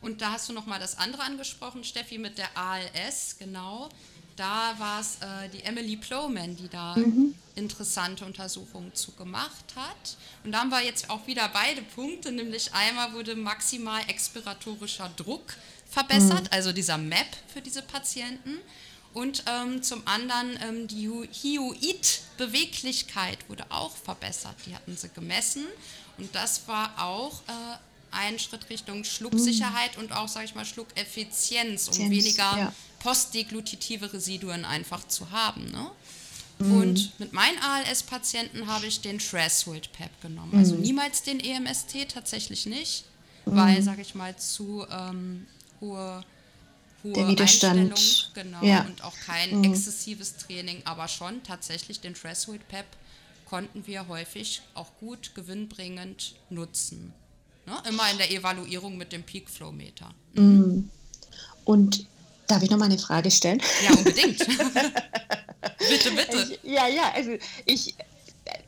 Und 0.00 0.22
da 0.22 0.32
hast 0.32 0.48
du 0.48 0.52
nochmal 0.52 0.80
das 0.80 0.96
andere 0.96 1.22
angesprochen, 1.22 1.84
Steffi, 1.84 2.18
mit 2.18 2.38
der 2.38 2.56
ALS, 2.56 3.36
genau. 3.38 3.90
Da 4.36 4.74
war 4.78 5.00
es 5.00 5.16
äh, 5.16 5.50
die 5.50 5.62
Emily 5.64 5.96
Plowman, 5.96 6.56
die 6.56 6.68
da 6.68 6.96
mhm. 6.96 7.34
interessante 7.54 8.24
Untersuchungen 8.24 8.94
zu 8.94 9.12
gemacht 9.12 9.74
hat. 9.76 10.16
Und 10.42 10.52
da 10.52 10.60
haben 10.60 10.70
wir 10.70 10.82
jetzt 10.82 11.10
auch 11.10 11.26
wieder 11.26 11.48
beide 11.50 11.82
Punkte, 11.82 12.32
nämlich 12.32 12.72
einmal 12.72 13.12
wurde 13.12 13.36
maximal 13.36 14.00
expiratorischer 14.08 15.10
Druck 15.16 15.54
verbessert, 15.90 16.44
mhm. 16.44 16.48
also 16.52 16.72
dieser 16.72 16.96
MAP 16.96 17.26
für 17.52 17.60
diese 17.60 17.82
Patienten. 17.82 18.58
Und 19.12 19.42
ähm, 19.46 19.82
zum 19.82 20.06
anderen 20.06 20.56
ähm, 20.62 20.86
die 20.86 21.08
Hyoid-Beweglichkeit 21.08 23.38
wurde 23.48 23.66
auch 23.70 23.96
verbessert. 23.96 24.54
Die 24.66 24.74
hatten 24.74 24.96
sie 24.96 25.08
gemessen. 25.08 25.64
Und 26.18 26.32
das 26.34 26.68
war 26.68 27.02
auch 27.02 27.40
äh, 27.48 27.78
ein 28.12 28.38
Schritt 28.38 28.70
Richtung 28.70 29.02
Schlucksicherheit 29.04 29.96
mhm. 29.96 30.04
und 30.04 30.12
auch, 30.12 30.28
sage 30.28 30.44
ich 30.44 30.54
mal, 30.54 30.64
Schluckeffizienz, 30.64 31.88
um 31.88 31.94
Effizienz, 31.94 32.10
weniger 32.10 32.58
ja. 32.58 32.72
postdeglutitive 33.00 34.12
Residuen 34.12 34.64
einfach 34.64 35.04
zu 35.08 35.28
haben. 35.30 35.68
Ne? 35.70 35.90
Mhm. 36.60 36.76
Und 36.76 37.18
mit 37.18 37.32
meinen 37.32 37.58
ALS-Patienten 37.58 38.66
habe 38.66 38.86
ich 38.86 39.00
den 39.00 39.18
Threshold 39.18 39.92
PEP 39.92 40.20
genommen. 40.20 40.56
Also 40.56 40.76
mhm. 40.76 40.82
niemals 40.82 41.22
den 41.22 41.40
EMST, 41.40 42.08
tatsächlich 42.08 42.66
nicht, 42.66 43.04
mhm. 43.44 43.56
weil, 43.56 43.82
sage 43.82 44.02
ich 44.02 44.14
mal, 44.14 44.36
zu 44.36 44.86
ähm, 44.90 45.46
hohe 45.80 46.22
hohe 47.02 47.12
der 47.12 47.28
Widerstand. 47.28 48.30
genau, 48.34 48.62
ja. 48.62 48.82
und 48.82 49.02
auch 49.04 49.16
kein 49.26 49.58
mhm. 49.58 49.64
exzessives 49.64 50.36
Training, 50.36 50.82
aber 50.84 51.08
schon 51.08 51.42
tatsächlich 51.42 52.00
den 52.00 52.14
Threshold 52.14 52.66
Pep 52.68 52.86
konnten 53.48 53.86
wir 53.86 54.06
häufig 54.08 54.62
auch 54.74 54.90
gut 55.00 55.34
gewinnbringend 55.34 56.34
nutzen. 56.50 57.12
Ne? 57.66 57.72
Immer 57.88 58.10
in 58.10 58.18
der 58.18 58.30
Evaluierung 58.30 58.96
mit 58.96 59.12
dem 59.12 59.22
Peak 59.22 59.48
Flow 59.50 59.72
Meter. 59.72 60.10
Mhm. 60.34 60.44
mhm. 60.44 60.90
Und 61.64 62.06
darf 62.46 62.62
ich 62.62 62.70
noch 62.70 62.78
mal 62.78 62.86
eine 62.86 62.98
Frage 62.98 63.30
stellen? 63.30 63.62
Ja, 63.84 63.96
unbedingt. 63.96 64.38
bitte, 65.78 66.10
bitte. 66.10 66.58
Ich, 66.62 66.70
ja, 66.70 66.88
ja, 66.88 67.12
also 67.14 67.32
ich, 67.64 67.94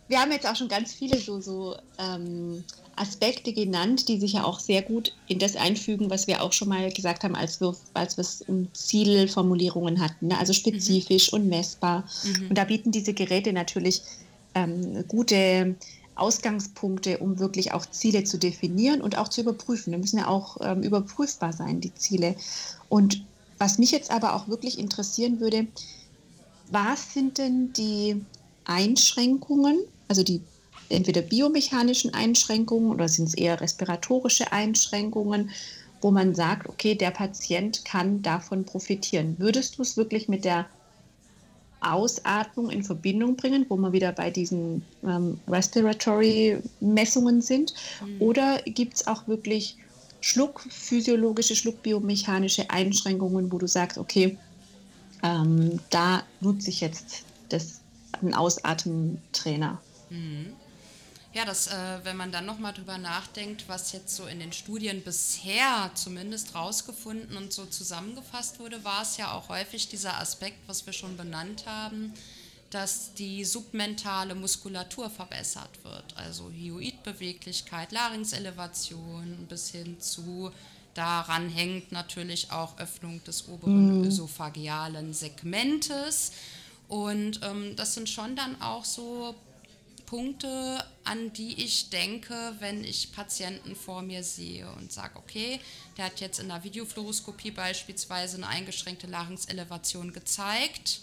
wir 0.08 0.20
haben 0.20 0.30
jetzt 0.30 0.46
auch 0.46 0.54
schon 0.54 0.68
ganz 0.68 0.92
viele 0.92 1.18
so, 1.18 1.40
so 1.40 1.76
ähm, 1.98 2.64
Aspekte 2.96 3.52
genannt, 3.52 4.08
die 4.08 4.18
sich 4.18 4.34
ja 4.34 4.44
auch 4.44 4.60
sehr 4.60 4.82
gut 4.82 5.14
in 5.26 5.38
das 5.38 5.56
einfügen, 5.56 6.10
was 6.10 6.26
wir 6.26 6.42
auch 6.42 6.52
schon 6.52 6.68
mal 6.68 6.92
gesagt 6.92 7.24
haben, 7.24 7.34
als 7.34 7.60
wir, 7.60 7.74
als 7.94 8.16
wir 8.16 8.22
es 8.22 8.42
um 8.42 8.68
Zielformulierungen 8.74 10.00
hatten, 10.00 10.28
ne? 10.28 10.38
also 10.38 10.52
spezifisch 10.52 11.32
mhm. 11.32 11.38
und 11.38 11.48
messbar. 11.48 12.04
Mhm. 12.24 12.48
Und 12.50 12.58
da 12.58 12.64
bieten 12.64 12.92
diese 12.92 13.14
Geräte 13.14 13.52
natürlich 13.52 14.02
ähm, 14.54 15.04
gute 15.08 15.74
Ausgangspunkte, 16.14 17.18
um 17.18 17.38
wirklich 17.38 17.72
auch 17.72 17.86
Ziele 17.86 18.24
zu 18.24 18.38
definieren 18.38 19.00
und 19.00 19.16
auch 19.16 19.28
zu 19.28 19.40
überprüfen. 19.40 19.92
Die 19.92 19.98
müssen 19.98 20.18
ja 20.18 20.28
auch 20.28 20.58
ähm, 20.60 20.82
überprüfbar 20.82 21.52
sein, 21.52 21.80
die 21.80 21.94
Ziele. 21.94 22.36
Und 22.88 23.24
was 23.58 23.78
mich 23.78 23.90
jetzt 23.90 24.10
aber 24.10 24.34
auch 24.34 24.48
wirklich 24.48 24.78
interessieren 24.78 25.40
würde, 25.40 25.66
was 26.70 27.14
sind 27.14 27.38
denn 27.38 27.72
die 27.72 28.20
Einschränkungen, 28.64 29.78
also 30.08 30.22
die 30.22 30.42
entweder 30.88 31.22
biomechanischen 31.22 32.14
Einschränkungen 32.14 32.90
oder 32.90 33.08
sind 33.08 33.28
es 33.28 33.34
eher 33.34 33.60
respiratorische 33.60 34.52
Einschränkungen, 34.52 35.50
wo 36.00 36.10
man 36.10 36.34
sagt, 36.34 36.68
okay, 36.68 36.94
der 36.94 37.12
Patient 37.12 37.84
kann 37.84 38.22
davon 38.22 38.64
profitieren. 38.64 39.36
Würdest 39.38 39.78
du 39.78 39.82
es 39.82 39.96
wirklich 39.96 40.28
mit 40.28 40.44
der 40.44 40.66
Ausatmung 41.80 42.70
in 42.70 42.84
Verbindung 42.84 43.36
bringen, 43.36 43.66
wo 43.68 43.76
wir 43.76 43.92
wieder 43.92 44.12
bei 44.12 44.30
diesen 44.30 44.82
ähm, 45.04 45.40
Respiratory-Messungen 45.48 47.40
sind? 47.40 47.74
Mhm. 48.04 48.20
Oder 48.20 48.62
gibt 48.62 48.94
es 48.94 49.06
auch 49.06 49.26
wirklich 49.26 49.76
schluckphysiologische, 50.20 51.56
schluckbiomechanische 51.56 52.70
Einschränkungen, 52.70 53.50
wo 53.50 53.58
du 53.58 53.66
sagst, 53.66 53.98
okay, 53.98 54.38
ähm, 55.22 55.80
da 55.90 56.22
nutze 56.40 56.70
ich 56.70 56.80
jetzt 56.80 57.24
das, 57.48 57.80
einen 58.20 58.34
Ausatmentrainer? 58.34 59.80
Mhm. 60.10 60.52
Ja, 61.34 61.46
das, 61.46 61.68
äh, 61.68 62.00
wenn 62.02 62.16
man 62.18 62.30
dann 62.30 62.44
nochmal 62.44 62.74
drüber 62.74 62.98
nachdenkt, 62.98 63.64
was 63.66 63.92
jetzt 63.92 64.14
so 64.14 64.26
in 64.26 64.38
den 64.38 64.52
Studien 64.52 65.02
bisher 65.02 65.90
zumindest 65.94 66.54
rausgefunden 66.54 67.36
und 67.38 67.52
so 67.54 67.64
zusammengefasst 67.64 68.60
wurde, 68.60 68.84
war 68.84 69.02
es 69.02 69.16
ja 69.16 69.32
auch 69.32 69.48
häufig 69.48 69.88
dieser 69.88 70.18
Aspekt, 70.20 70.58
was 70.66 70.84
wir 70.84 70.92
schon 70.92 71.16
benannt 71.16 71.64
haben, 71.66 72.12
dass 72.68 73.14
die 73.14 73.44
submentale 73.44 74.34
Muskulatur 74.34 75.08
verbessert 75.08 75.70
wird. 75.84 76.16
Also 76.16 76.50
Hyoidbeweglichkeit, 76.50 77.92
Larynxelevation 77.92 79.46
bis 79.48 79.70
hin 79.70 80.00
zu 80.00 80.52
daran 80.94 81.48
hängt 81.48 81.92
natürlich 81.92 82.52
auch 82.52 82.78
Öffnung 82.78 83.24
des 83.24 83.48
oberen 83.48 84.00
mhm. 84.00 84.04
ösophagealen 84.04 85.14
Segmentes. 85.14 86.32
Und 86.88 87.40
ähm, 87.42 87.74
das 87.76 87.94
sind 87.94 88.10
schon 88.10 88.36
dann 88.36 88.60
auch 88.60 88.84
so 88.84 89.34
Punkte, 90.12 90.84
an 91.04 91.32
die 91.32 91.64
ich 91.64 91.88
denke, 91.88 92.34
wenn 92.58 92.84
ich 92.84 93.12
Patienten 93.12 93.74
vor 93.74 94.02
mir 94.02 94.22
sehe 94.22 94.70
und 94.72 94.92
sage, 94.92 95.16
okay, 95.16 95.58
der 95.96 96.04
hat 96.04 96.20
jetzt 96.20 96.38
in 96.38 96.48
der 96.48 96.62
Videofluoroskopie 96.62 97.50
beispielsweise 97.50 98.36
eine 98.36 98.48
eingeschränkte 98.48 99.06
Larynxelevation 99.06 100.12
gezeigt. 100.12 101.00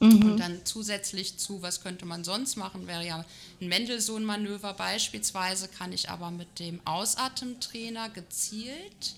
Mhm. 0.00 0.24
Und 0.24 0.38
dann 0.38 0.60
zusätzlich 0.64 1.38
zu, 1.38 1.62
was 1.62 1.84
könnte 1.84 2.04
man 2.04 2.24
sonst 2.24 2.56
machen, 2.56 2.88
wäre 2.88 3.06
ja 3.06 3.24
ein 3.60 3.68
Mendelssohn-Manöver 3.68 4.74
beispielsweise, 4.74 5.68
kann 5.68 5.92
ich 5.92 6.10
aber 6.10 6.32
mit 6.32 6.58
dem 6.58 6.84
Ausatemtrainer 6.84 8.08
gezielt 8.08 9.14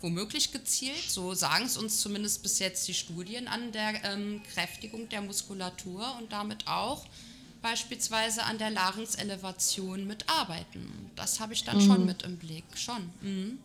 womöglich 0.00 0.50
gezielt, 0.50 1.08
so 1.08 1.32
sagen 1.32 1.66
es 1.66 1.76
uns 1.76 2.00
zumindest 2.00 2.42
bis 2.42 2.58
jetzt 2.58 2.88
die 2.88 2.94
Studien, 2.94 3.46
an 3.46 3.70
der 3.70 4.04
ähm, 4.04 4.42
Kräftigung 4.52 5.08
der 5.10 5.20
Muskulatur 5.20 6.16
und 6.18 6.32
damit 6.32 6.66
auch 6.66 7.06
beispielsweise 7.62 8.42
an 8.42 8.58
der 8.58 8.70
Larynxelevation 8.70 10.06
mitarbeiten. 10.06 11.10
Das 11.16 11.40
habe 11.40 11.52
ich 11.52 11.64
dann 11.64 11.76
mhm. 11.76 11.86
schon 11.86 12.06
mit 12.06 12.22
im 12.22 12.36
Blick, 12.36 12.64
schon. 12.74 13.10
Mhm. 13.20 13.58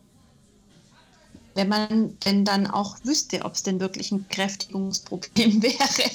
Wenn 1.54 1.68
man 1.68 2.16
denn 2.20 2.44
dann 2.44 2.68
auch 2.68 2.96
wüsste, 3.02 3.44
ob 3.44 3.54
es 3.54 3.64
denn 3.64 3.80
wirklich 3.80 4.12
ein 4.12 4.28
Kräftigungsproblem 4.28 5.62
wäre. 5.62 6.10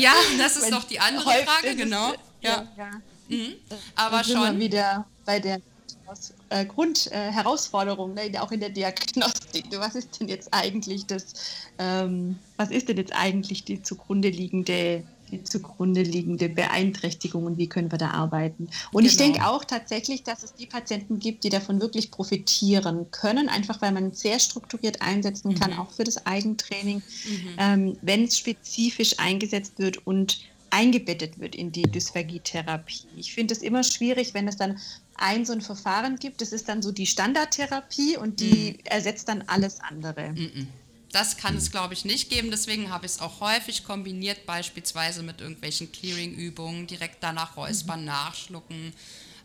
Ja, 0.00 0.14
das 0.38 0.56
ist 0.56 0.72
doch 0.72 0.84
die 0.84 0.98
andere 0.98 1.30
Frage, 1.44 1.76
genau. 1.76 2.12
Ja. 2.40 2.66
ja. 2.76 2.90
Mhm. 3.28 3.54
Aber 3.94 4.24
schon. 4.24 4.58
wieder 4.58 5.06
bei 5.26 5.38
der 5.38 5.60
äh, 6.50 6.66
Grundherausforderung, 6.66 8.16
äh, 8.16 8.30
ne, 8.30 8.42
auch 8.42 8.52
in 8.52 8.60
der 8.60 8.70
Diagnostik. 8.70 9.64
Was 9.72 9.94
ist 9.94 10.20
denn 10.20 10.28
jetzt 10.28 10.52
eigentlich 10.52 11.06
das, 11.06 11.34
ähm, 11.78 12.38
was 12.56 12.70
ist 12.70 12.88
denn 12.88 12.96
jetzt 12.96 13.14
eigentlich 13.14 13.64
die 13.64 13.82
zugrunde 13.82 14.28
liegende 14.28 15.04
zugrunde 15.40 16.02
liegende 16.02 16.48
Beeinträchtigung 16.48 17.44
und 17.44 17.58
wie 17.58 17.68
können 17.68 17.90
wir 17.90 17.98
da 17.98 18.10
arbeiten. 18.10 18.68
Und 18.92 19.02
genau. 19.02 19.06
ich 19.06 19.16
denke 19.16 19.46
auch 19.46 19.64
tatsächlich, 19.64 20.22
dass 20.22 20.42
es 20.42 20.54
die 20.54 20.66
Patienten 20.66 21.18
gibt, 21.18 21.44
die 21.44 21.48
davon 21.48 21.80
wirklich 21.80 22.10
profitieren 22.10 23.10
können, 23.10 23.48
einfach 23.48 23.80
weil 23.82 23.92
man 23.92 24.12
sehr 24.12 24.38
strukturiert 24.38 25.02
einsetzen 25.02 25.54
kann, 25.54 25.72
mhm. 25.72 25.78
auch 25.78 25.90
für 25.90 26.04
das 26.04 26.26
Eigentraining, 26.26 26.96
mhm. 26.96 27.48
ähm, 27.58 27.98
wenn 28.02 28.24
es 28.24 28.38
spezifisch 28.38 29.18
eingesetzt 29.18 29.78
wird 29.78 30.06
und 30.06 30.40
eingebettet 30.70 31.38
wird 31.38 31.54
in 31.54 31.70
die 31.70 31.82
Dysphagietherapie. 31.82 33.06
Ich 33.16 33.34
finde 33.34 33.52
es 33.52 33.62
immer 33.62 33.84
schwierig, 33.84 34.32
wenn 34.32 34.48
es 34.48 34.56
dann 34.56 34.78
ein 35.16 35.44
so 35.44 35.52
ein 35.52 35.60
Verfahren 35.60 36.16
gibt, 36.16 36.40
das 36.40 36.52
ist 36.52 36.68
dann 36.68 36.82
so 36.82 36.92
die 36.92 37.06
Standardtherapie 37.06 38.16
und 38.16 38.40
die 38.40 38.72
mhm. 38.72 38.78
ersetzt 38.84 39.28
dann 39.28 39.42
alles 39.46 39.80
andere. 39.80 40.30
Mhm. 40.30 40.68
Das 41.12 41.36
kann 41.36 41.56
es, 41.56 41.70
glaube 41.70 41.94
ich, 41.94 42.04
nicht 42.04 42.30
geben. 42.30 42.50
Deswegen 42.50 42.90
habe 42.90 43.04
ich 43.06 43.12
es 43.12 43.20
auch 43.20 43.40
häufig 43.40 43.84
kombiniert, 43.84 44.46
beispielsweise 44.46 45.22
mit 45.22 45.40
irgendwelchen 45.40 45.92
Clearing-Übungen, 45.92 46.86
direkt 46.86 47.22
danach 47.22 47.56
räuspern, 47.56 48.00
mhm. 48.00 48.06
nachschlucken. 48.06 48.94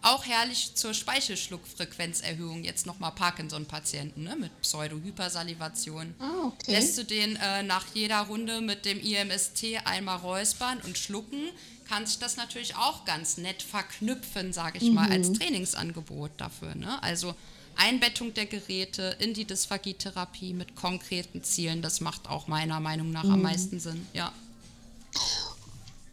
Auch 0.01 0.25
herrlich 0.25 0.75
zur 0.75 0.93
Speichelschluckfrequenzerhöhung, 0.93 2.63
jetzt 2.63 2.85
nochmal 2.85 3.11
Parkinson-Patienten 3.11 4.23
ne, 4.23 4.35
mit 4.37 4.61
Pseudohypersalivation. 4.61 6.15
Ah, 6.19 6.47
okay. 6.47 6.71
Lässt 6.71 6.97
du 6.97 7.03
den 7.03 7.35
äh, 7.35 7.63
nach 7.63 7.85
jeder 7.93 8.21
Runde 8.21 8.61
mit 8.61 8.85
dem 8.85 8.99
IMST 8.99 9.65
einmal 9.85 10.17
räuspern 10.17 10.79
und 10.85 10.97
schlucken, 10.97 11.49
kann 11.89 12.05
sich 12.05 12.19
das 12.19 12.37
natürlich 12.37 12.75
auch 12.75 13.05
ganz 13.05 13.37
nett 13.37 13.63
verknüpfen, 13.63 14.53
sage 14.53 14.77
ich 14.77 14.89
mhm. 14.89 14.95
mal, 14.95 15.11
als 15.11 15.33
Trainingsangebot 15.33 16.31
dafür. 16.37 16.75
Ne? 16.75 17.01
Also 17.01 17.35
Einbettung 17.77 18.33
der 18.33 18.45
Geräte 18.45 19.15
in 19.19 19.33
die 19.33 19.45
Dysphagietherapie 19.45 20.53
mit 20.53 20.75
konkreten 20.75 21.43
Zielen, 21.43 21.81
das 21.81 22.01
macht 22.01 22.29
auch 22.29 22.47
meiner 22.47 22.79
Meinung 22.79 23.11
nach 23.11 23.23
mhm. 23.23 23.33
am 23.33 23.41
meisten 23.41 23.79
Sinn, 23.79 24.05
ja. 24.13 24.31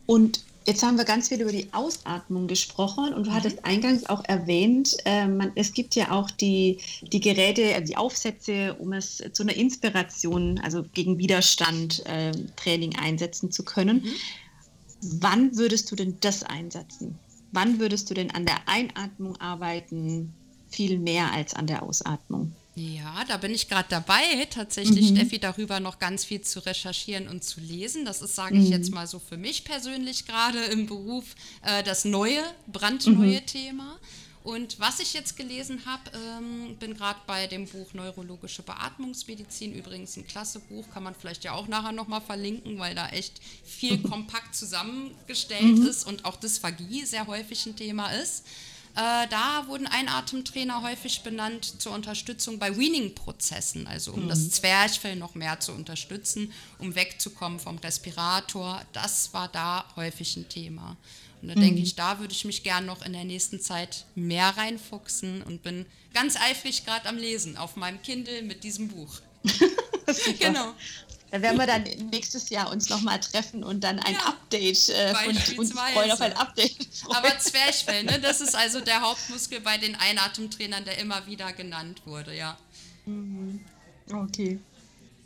Und 0.07 0.44
jetzt 0.66 0.83
haben 0.83 0.98
wir 0.98 1.05
ganz 1.05 1.29
viel 1.29 1.40
über 1.40 1.53
die 1.53 1.68
Ausatmung 1.72 2.46
gesprochen 2.46 3.14
und 3.14 3.27
du 3.27 3.31
mhm. 3.31 3.35
hattest 3.35 3.64
eingangs 3.64 4.07
auch 4.07 4.24
erwähnt, 4.24 4.96
äh, 5.05 5.27
man, 5.27 5.53
es 5.55 5.72
gibt 5.72 5.94
ja 5.94 6.11
auch 6.11 6.31
die, 6.31 6.79
die 7.03 7.20
Geräte, 7.20 7.74
also 7.74 7.87
die 7.87 7.96
Aufsätze, 7.96 8.74
um 8.74 8.92
es 8.92 9.22
zu 9.33 9.42
einer 9.42 9.55
Inspiration, 9.55 10.61
also 10.61 10.85
gegen 10.92 11.18
Widerstand 11.18 12.05
äh, 12.07 12.33
Training 12.57 12.96
einsetzen 12.96 13.50
zu 13.50 13.64
können. 13.64 14.03
Mhm. 14.03 15.20
Wann 15.20 15.57
würdest 15.57 15.90
du 15.90 15.96
denn 15.96 16.16
das 16.20 16.42
einsetzen? 16.42 17.18
Wann 17.53 17.79
würdest 17.79 18.11
du 18.11 18.14
denn 18.14 18.31
an 18.31 18.46
der 18.46 18.66
Einatmung 18.66 19.37
arbeiten? 19.40 20.35
Viel 20.74 20.98
mehr 20.98 21.32
als 21.32 21.54
an 21.54 21.66
der 21.66 21.82
Ausatmung. 21.82 22.52
Ja, 22.76 23.24
da 23.28 23.37
bin 23.37 23.54
ich 23.54 23.68
gerade 23.68 23.88
dabei, 23.88 24.48
tatsächlich, 24.50 25.10
mhm. 25.10 25.16
Steffi, 25.16 25.38
darüber 25.38 25.78
noch 25.78 26.00
ganz 26.00 26.24
viel 26.24 26.40
zu 26.40 26.58
recherchieren 26.58 27.28
und 27.28 27.44
zu 27.44 27.60
lesen. 27.60 28.04
Das 28.04 28.20
ist, 28.20 28.34
sage 28.34 28.56
ich 28.56 28.66
mhm. 28.66 28.72
jetzt 28.72 28.90
mal 28.92 29.06
so 29.06 29.20
für 29.20 29.37
mich 29.37 29.62
persönlich 29.62 30.26
gerade 30.26 30.58
im 30.64 30.87
Beruf, 30.87 31.37
äh, 31.62 31.84
das 31.84 32.04
neue, 32.04 32.42
brandneue 32.66 33.40
mhm. 33.40 33.46
Thema. 33.46 34.00
Und 34.42 34.78
was 34.78 35.00
ich 35.00 35.14
jetzt 35.14 35.37
gelesen 35.37 35.87
habe, 35.87 36.02
ähm, 36.14 36.76
bin 36.76 36.94
gerade 36.94 37.18
bei 37.26 37.46
dem 37.46 37.66
Buch 37.66 37.94
Neurologische 37.94 38.62
Beatmungsmedizin, 38.62 39.72
übrigens 39.72 40.16
ein 40.16 40.26
klasse 40.26 40.58
Buch, 40.58 40.84
kann 40.92 41.02
man 41.02 41.14
vielleicht 41.14 41.44
ja 41.44 41.52
auch 41.52 41.68
nachher 41.68 41.92
nochmal 41.92 42.20
verlinken, 42.20 42.78
weil 42.78 42.94
da 42.94 43.08
echt 43.08 43.40
viel 43.64 43.98
kompakt 44.02 44.54
zusammengestellt 44.54 45.78
mhm. 45.78 45.87
ist 45.87 46.06
und 46.06 46.24
auch 46.24 46.37
Dysphagie 46.37 47.06
sehr 47.06 47.26
häufig 47.26 47.64
ein 47.64 47.76
Thema 47.76 48.10
ist. 48.10 48.44
Äh, 48.96 49.26
da 49.28 49.64
wurden 49.66 49.88
Einatemtrainer 49.88 50.83
häufig 50.83 51.22
benannt 51.22 51.80
zur 51.83 51.92
Unterstützung 51.92 52.61
bei 52.61 52.76
Weaning-Prozessen, 52.76 53.88
also 53.88 54.12
um 54.12 54.24
mhm. 54.24 54.28
das 54.28 54.50
Zwerchfell 54.50 55.16
noch 55.16 55.35
mehr 55.35 55.59
zu 55.59 55.72
unterstützen, 55.72 56.52
um 56.78 56.94
wegzukommen 56.94 57.59
vom 57.59 57.78
Respirator. 57.78 58.80
Das 58.92 59.35
war 59.35 59.48
da 59.48 59.85
häufig 59.96 60.37
ein 60.37 60.48
Thema. 60.48 60.96
Und 61.42 61.48
da 61.48 61.57
mhm. 61.57 61.61
denke 61.61 61.80
ich, 61.80 61.96
da 61.96 62.20
würde 62.20 62.33
ich 62.33 62.44
mich 62.44 62.62
gern 62.62 62.87
noch 62.87 63.04
in 63.04 63.12
der 63.12 63.24
nächsten 63.24 63.61
Zeit 63.61 64.07
mehr 64.14 64.57
reinfuchsen 64.57 65.42
und 65.42 65.64
bin 65.64 65.87
ganz 66.12 66.37
eifrig 66.37 66.85
gerade 66.85 67.09
am 67.09 67.16
Lesen 67.16 67.57
auf 67.57 67.74
meinem 67.74 68.00
Kindle 68.00 68.42
mit 68.42 68.62
diesem 68.62 68.88
Buch. 68.88 69.20
genau. 70.38 70.72
Da 71.35 71.42
werden 71.42 71.59
wir 71.59 71.66
dann 71.66 71.83
nächstes 72.12 72.49
Jahr 72.49 72.70
uns 72.70 72.88
nochmal 72.90 73.18
treffen 73.18 73.64
und 73.64 73.83
dann 73.83 73.99
ein 73.99 74.12
ja, 74.12 74.20
Update 74.20 74.88
äh, 74.90 75.12
und 75.27 75.59
uns 75.59 75.73
freuen 75.73 76.12
auf 76.12 76.20
ein 76.20 76.33
Update. 76.35 76.77
Freuen. 76.94 77.16
Aber 77.16 77.37
Zwerchfell, 77.40 78.05
ne? 78.05 78.20
das 78.20 78.40
ist 78.40 78.55
also 78.55 78.81
der 78.81 79.01
Hauptmuskel 79.01 79.61
bei 79.61 79.77
den 79.77 79.97
Einatemtrainern, 79.97 80.85
der 80.85 80.99
immer 80.99 81.27
wieder 81.27 81.53
genannt 81.53 82.03
wurde, 82.05 82.37
ja. 82.37 82.57
Mhm. 83.07 83.59
Okay. 84.12 84.61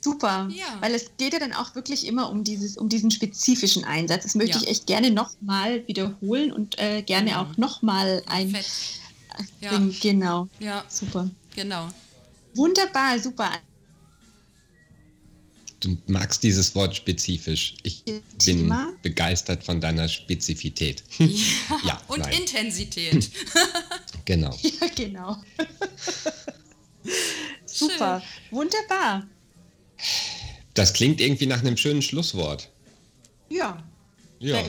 Super, 0.00 0.48
ja. 0.50 0.78
weil 0.80 0.94
es 0.94 1.10
geht 1.18 1.34
ja 1.34 1.40
dann 1.40 1.52
auch 1.52 1.74
wirklich 1.74 2.06
immer 2.06 2.30
um, 2.30 2.42
dieses, 2.42 2.78
um 2.78 2.88
diesen 2.88 3.10
spezifischen 3.10 3.84
Einsatz. 3.84 4.22
Das 4.22 4.34
möchte 4.34 4.56
ja. 4.56 4.62
ich 4.62 4.68
echt 4.70 4.86
gerne 4.86 5.10
nochmal 5.10 5.86
wiederholen 5.88 6.52
und 6.52 6.78
äh, 6.78 7.02
gerne 7.02 7.32
ja. 7.32 7.42
auch 7.42 7.58
nochmal 7.58 8.22
ein... 8.24 8.52
Fett. 8.52 8.66
Ja. 9.60 9.78
Genau, 10.00 10.48
ja. 10.58 10.86
super. 10.88 11.28
Genau. 11.54 11.90
Wunderbar, 12.54 13.18
super. 13.18 13.50
Du 15.80 15.96
magst 16.08 16.42
dieses 16.42 16.74
Wort 16.74 16.96
spezifisch. 16.96 17.74
Ich 17.84 18.02
bin 18.44 18.74
begeistert 19.02 19.62
von 19.62 19.80
deiner 19.80 20.08
Spezifität. 20.08 21.04
Ja, 21.18 21.26
ja 21.84 22.00
und 22.08 22.20
nein. 22.20 22.32
Intensität. 22.32 23.30
genau. 24.24 24.56
Ja, 24.62 24.88
genau. 24.94 25.36
Super, 27.64 28.20
Schön. 28.20 28.58
wunderbar. 28.58 29.26
Das 30.74 30.92
klingt 30.92 31.20
irgendwie 31.20 31.46
nach 31.46 31.60
einem 31.60 31.76
schönen 31.76 32.02
Schlusswort. 32.02 32.70
Ja. 33.48 33.82
ja. 34.40 34.62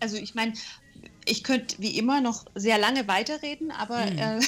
Also 0.00 0.16
ich 0.16 0.34
meine, 0.34 0.52
ich 1.24 1.44
könnte 1.44 1.76
wie 1.78 1.96
immer 1.98 2.20
noch 2.20 2.44
sehr 2.54 2.78
lange 2.78 3.08
weiterreden, 3.08 3.70
aber 3.70 4.04
hm. 4.04 4.18
äh, 4.18 4.38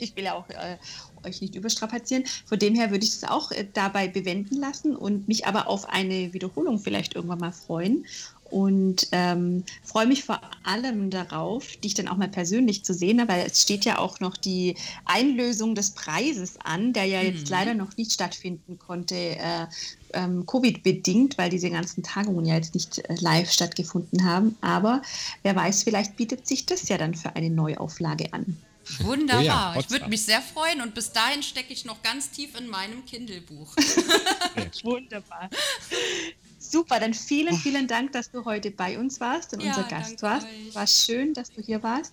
ich 0.00 0.16
will 0.16 0.24
ja 0.24 0.34
auch 0.34 0.48
äh, 0.50 0.78
euch 1.24 1.40
nicht 1.40 1.54
überstrapazieren. 1.54 2.24
Von 2.46 2.58
dem 2.58 2.74
her 2.74 2.90
würde 2.90 3.04
ich 3.04 3.12
es 3.12 3.24
auch 3.24 3.50
äh, 3.52 3.66
dabei 3.72 4.08
bewenden 4.08 4.56
lassen 4.56 4.96
und 4.96 5.28
mich 5.28 5.46
aber 5.46 5.68
auf 5.68 5.88
eine 5.88 6.32
Wiederholung 6.32 6.78
vielleicht 6.78 7.14
irgendwann 7.14 7.40
mal 7.40 7.52
freuen 7.52 8.04
und 8.50 9.08
ähm, 9.12 9.64
freue 9.84 10.06
mich 10.06 10.24
vor 10.24 10.40
allem 10.64 11.10
darauf, 11.10 11.76
dich 11.76 11.94
dann 11.94 12.08
auch 12.08 12.16
mal 12.16 12.28
persönlich 12.28 12.84
zu 12.84 12.94
sehen, 12.94 13.22
weil 13.26 13.46
es 13.46 13.62
steht 13.62 13.84
ja 13.84 13.98
auch 13.98 14.20
noch 14.20 14.36
die 14.36 14.74
Einlösung 15.04 15.74
des 15.74 15.90
Preises 15.90 16.58
an, 16.64 16.92
der 16.92 17.04
ja 17.04 17.20
jetzt 17.20 17.46
mhm. 17.46 17.50
leider 17.50 17.74
noch 17.74 17.96
nicht 17.96 18.12
stattfinden 18.12 18.78
konnte, 18.78 19.14
äh, 19.14 19.66
ähm, 20.14 20.46
Covid-bedingt, 20.46 21.36
weil 21.36 21.50
diese 21.50 21.70
ganzen 21.70 22.02
Tagungen 22.02 22.46
ja 22.46 22.54
jetzt 22.54 22.74
nicht 22.74 22.98
äh, 22.98 23.14
live 23.20 23.50
stattgefunden 23.50 24.24
haben. 24.24 24.56
Aber 24.60 25.02
wer 25.42 25.54
weiß, 25.54 25.82
vielleicht 25.82 26.16
bietet 26.16 26.46
sich 26.46 26.64
das 26.64 26.88
ja 26.88 26.96
dann 26.96 27.14
für 27.14 27.36
eine 27.36 27.50
Neuauflage 27.50 28.32
an. 28.32 28.56
Wunderbar. 29.00 29.40
Oh 29.40 29.44
ja, 29.44 29.80
ich 29.80 29.90
würde 29.90 30.08
mich 30.08 30.22
sehr 30.22 30.42
freuen 30.42 30.80
und 30.80 30.94
bis 30.94 31.12
dahin 31.12 31.42
stecke 31.42 31.72
ich 31.72 31.84
noch 31.84 32.02
ganz 32.02 32.30
tief 32.30 32.58
in 32.58 32.68
meinem 32.68 33.04
Kindle-Buch. 33.04 33.74
Wunderbar. 34.82 35.50
Super, 36.58 37.00
dann 37.00 37.14
vielen, 37.14 37.56
vielen 37.56 37.86
Dank, 37.86 38.12
dass 38.12 38.30
du 38.30 38.44
heute 38.44 38.70
bei 38.70 38.98
uns 38.98 39.20
warst 39.20 39.54
und 39.54 39.62
ja, 39.62 39.68
unser 39.68 39.84
Gast 39.84 40.22
warst. 40.22 40.46
Euch. 40.46 40.74
War 40.74 40.86
schön, 40.86 41.34
dass 41.34 41.52
du 41.52 41.62
hier 41.62 41.82
warst. 41.82 42.12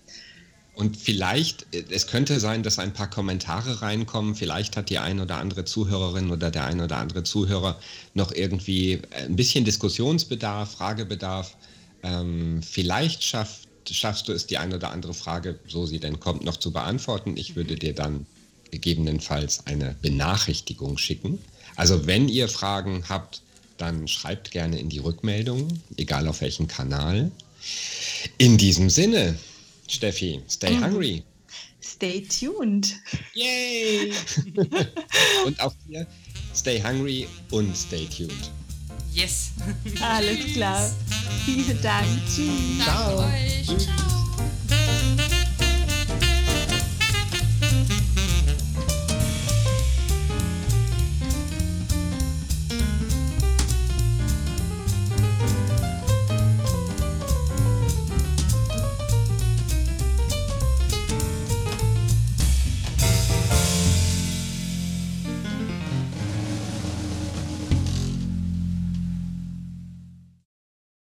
Und 0.76 0.98
vielleicht, 0.98 1.74
es 1.74 2.08
könnte 2.08 2.40
sein, 2.40 2.62
dass 2.62 2.80
ein 2.80 2.92
paar 2.92 3.10
Kommentare 3.10 3.82
reinkommen. 3.82 4.36
Vielleicht 4.36 4.76
hat 4.76 4.90
die 4.90 5.00
eine 5.00 5.22
oder 5.22 5.38
andere 5.38 5.64
Zuhörerin 5.64 6.32
oder 6.32 6.52
der 6.52 6.66
eine 6.66 6.84
oder 6.84 6.98
andere 6.98 7.24
Zuhörer 7.24 7.80
noch 8.14 8.34
irgendwie 8.34 9.02
ein 9.16 9.38
bisschen 9.38 9.64
Diskussionsbedarf, 9.64 10.74
Fragebedarf. 10.74 11.56
Ähm, 12.04 12.62
vielleicht 12.62 13.24
schafft 13.24 13.65
schaffst 13.92 14.28
du 14.28 14.34
es, 14.34 14.48
die 14.48 14.58
eine 14.58 14.76
oder 14.76 14.92
andere 14.92 15.14
Frage, 15.14 15.60
so 15.68 15.86
sie 15.86 16.00
denn 16.00 16.20
kommt, 16.20 16.44
noch 16.44 16.58
zu 16.58 16.72
beantworten. 16.72 17.38
Ich 17.38 17.56
würde 17.56 17.76
dir 17.76 17.94
dann 17.94 18.26
gegebenenfalls 18.72 19.66
eine 19.68 19.96
Benachrichtigung 20.02 20.98
schicken. 20.98 21.40
Also 21.76 22.08
wenn 22.08 22.30
ihr 22.30 22.48
Fragen 22.48 23.04
habt, 23.10 23.42
dann 23.78 24.08
schreibt 24.08 24.52
gerne 24.52 24.80
in 24.80 24.90
die 24.90 25.00
Rückmeldung, 25.00 25.68
egal 25.98 26.28
auf 26.28 26.42
welchem 26.42 26.68
Kanal. 26.68 27.32
In 28.38 28.58
diesem 28.58 28.90
Sinne, 28.90 29.38
Steffi, 29.88 30.42
stay 30.50 30.72
mhm. 30.72 30.86
hungry. 30.86 31.24
Stay 31.82 32.22
tuned. 32.22 32.96
Yay! 33.34 34.12
und 35.46 35.60
auch 35.60 35.74
hier, 35.88 36.08
stay 36.54 36.82
hungry 36.82 37.28
und 37.52 37.76
stay 37.76 38.06
tuned. 38.06 38.52
Yes. 39.16 39.52
Alles 40.02 40.54
klar. 40.54 40.92
Vielen 41.46 41.82
Dank. 41.82 42.06
Tschüss. 42.28 42.84
Ciao. 42.84 43.24
Ciao. 43.78 44.15